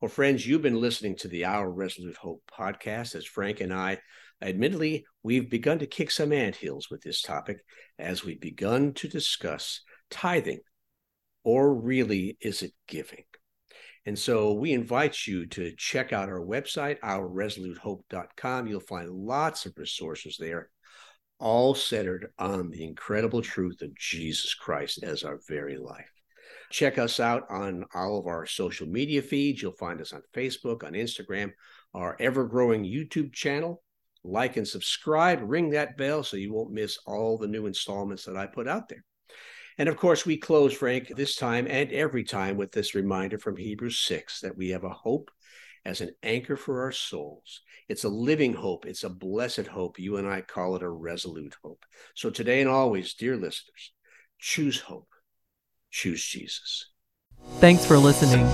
Well, 0.00 0.08
friends, 0.08 0.46
you've 0.46 0.62
been 0.62 0.80
listening 0.80 1.16
to 1.16 1.28
the 1.28 1.44
Our 1.44 1.70
Resolute 1.70 2.16
Hope 2.16 2.42
podcast 2.50 3.14
as 3.14 3.26
Frank 3.26 3.60
and 3.60 3.70
I, 3.70 3.98
admittedly, 4.40 5.04
we've 5.22 5.50
begun 5.50 5.78
to 5.80 5.86
kick 5.86 6.10
some 6.10 6.32
ant 6.32 6.56
hills 6.56 6.88
with 6.90 7.02
this 7.02 7.20
topic 7.20 7.58
as 7.98 8.24
we've 8.24 8.40
begun 8.40 8.94
to 8.94 9.08
discuss 9.08 9.82
tithing, 10.10 10.60
or 11.44 11.74
really 11.74 12.38
is 12.40 12.62
it 12.62 12.72
giving? 12.88 13.24
And 14.06 14.18
so 14.18 14.54
we 14.54 14.72
invite 14.72 15.26
you 15.26 15.44
to 15.48 15.74
check 15.76 16.14
out 16.14 16.30
our 16.30 16.40
website, 16.40 16.98
ourresolutehope.com. 17.00 18.68
You'll 18.68 18.80
find 18.80 19.10
lots 19.10 19.66
of 19.66 19.74
resources 19.76 20.38
there 20.40 20.70
all 21.38 21.74
centered 21.74 22.32
on 22.38 22.70
the 22.70 22.84
incredible 22.84 23.42
truth 23.42 23.82
of 23.82 23.94
Jesus 23.98 24.54
Christ 24.54 25.02
as 25.02 25.24
our 25.24 25.40
very 25.46 25.76
life. 25.76 26.19
Check 26.70 26.98
us 26.98 27.18
out 27.20 27.44
on 27.50 27.84
all 27.94 28.18
of 28.18 28.26
our 28.26 28.46
social 28.46 28.86
media 28.86 29.22
feeds. 29.22 29.60
You'll 29.60 29.72
find 29.72 30.00
us 30.00 30.12
on 30.12 30.22
Facebook, 30.34 30.84
on 30.84 30.92
Instagram, 30.92 31.52
our 31.94 32.16
ever 32.20 32.44
growing 32.44 32.84
YouTube 32.84 33.32
channel. 33.32 33.82
Like 34.22 34.56
and 34.56 34.68
subscribe, 34.68 35.40
ring 35.42 35.70
that 35.70 35.96
bell 35.96 36.22
so 36.22 36.36
you 36.36 36.52
won't 36.52 36.72
miss 36.72 36.98
all 37.06 37.38
the 37.38 37.48
new 37.48 37.66
installments 37.66 38.24
that 38.26 38.36
I 38.36 38.46
put 38.46 38.68
out 38.68 38.88
there. 38.88 39.02
And 39.78 39.88
of 39.88 39.96
course, 39.96 40.26
we 40.26 40.36
close, 40.36 40.74
Frank, 40.74 41.08
this 41.16 41.36
time 41.36 41.66
and 41.66 41.90
every 41.90 42.22
time 42.22 42.58
with 42.58 42.70
this 42.70 42.94
reminder 42.94 43.38
from 43.38 43.56
Hebrews 43.56 44.00
6 44.00 44.40
that 44.40 44.56
we 44.56 44.68
have 44.70 44.84
a 44.84 44.90
hope 44.90 45.30
as 45.86 46.02
an 46.02 46.10
anchor 46.22 46.56
for 46.56 46.82
our 46.82 46.92
souls. 46.92 47.62
It's 47.88 48.04
a 48.04 48.08
living 48.10 48.52
hope. 48.52 48.84
It's 48.84 49.04
a 49.04 49.10
blessed 49.10 49.66
hope. 49.66 49.98
You 49.98 50.18
and 50.18 50.28
I 50.28 50.42
call 50.42 50.76
it 50.76 50.82
a 50.82 50.88
resolute 50.90 51.56
hope. 51.62 51.84
So 52.14 52.28
today 52.28 52.60
and 52.60 52.68
always, 52.68 53.14
dear 53.14 53.36
listeners, 53.36 53.92
choose 54.38 54.78
hope. 54.78 55.08
Choose 55.90 56.24
Jesus. 56.24 56.86
Thanks 57.58 57.84
for 57.84 57.98
listening. 57.98 58.48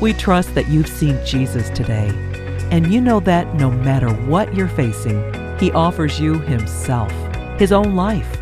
We 0.00 0.12
trust 0.12 0.54
that 0.54 0.68
you've 0.68 0.88
seen 0.88 1.18
Jesus 1.24 1.70
today. 1.70 2.08
And 2.70 2.92
you 2.92 3.00
know 3.00 3.20
that 3.20 3.54
no 3.54 3.70
matter 3.70 4.08
what 4.08 4.54
you're 4.54 4.68
facing, 4.68 5.22
He 5.58 5.72
offers 5.72 6.20
you 6.20 6.40
Himself, 6.40 7.12
His 7.58 7.72
own 7.72 7.94
life. 7.96 8.38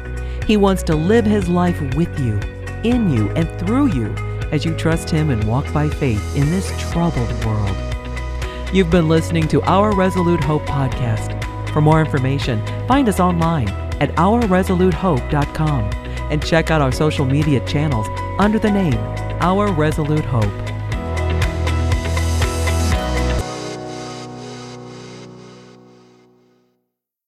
He 0.46 0.56
wants 0.56 0.82
to 0.84 0.94
live 0.94 1.24
His 1.24 1.48
life 1.48 1.80
with 1.94 2.18
you, 2.20 2.38
in 2.84 3.10
you, 3.10 3.30
and 3.30 3.48
through 3.58 3.86
you 3.92 4.14
as 4.50 4.64
you 4.64 4.74
trust 4.76 5.10
Him 5.10 5.30
and 5.30 5.44
walk 5.44 5.70
by 5.72 5.88
faith 5.88 6.36
in 6.36 6.50
this 6.50 6.72
troubled 6.90 7.44
world. 7.44 7.76
You've 8.72 8.90
been 8.90 9.08
listening 9.08 9.48
to 9.48 9.62
Our 9.62 9.94
Resolute 9.94 10.44
Hope 10.44 10.62
podcast. 10.62 11.34
For 11.72 11.80
more 11.80 12.00
information, 12.00 12.64
find 12.86 13.08
us 13.08 13.20
online 13.20 13.68
at 14.00 14.10
ourresolutehope.com 14.16 15.90
and 16.30 16.44
check 16.44 16.70
out 16.70 16.80
our 16.80 16.92
social 16.92 17.24
media 17.24 17.66
channels 17.66 18.06
under 18.38 18.58
the 18.58 18.70
name 18.70 18.94
Our 19.40 19.72
Resolute 19.72 20.24
Hope. 20.24 20.77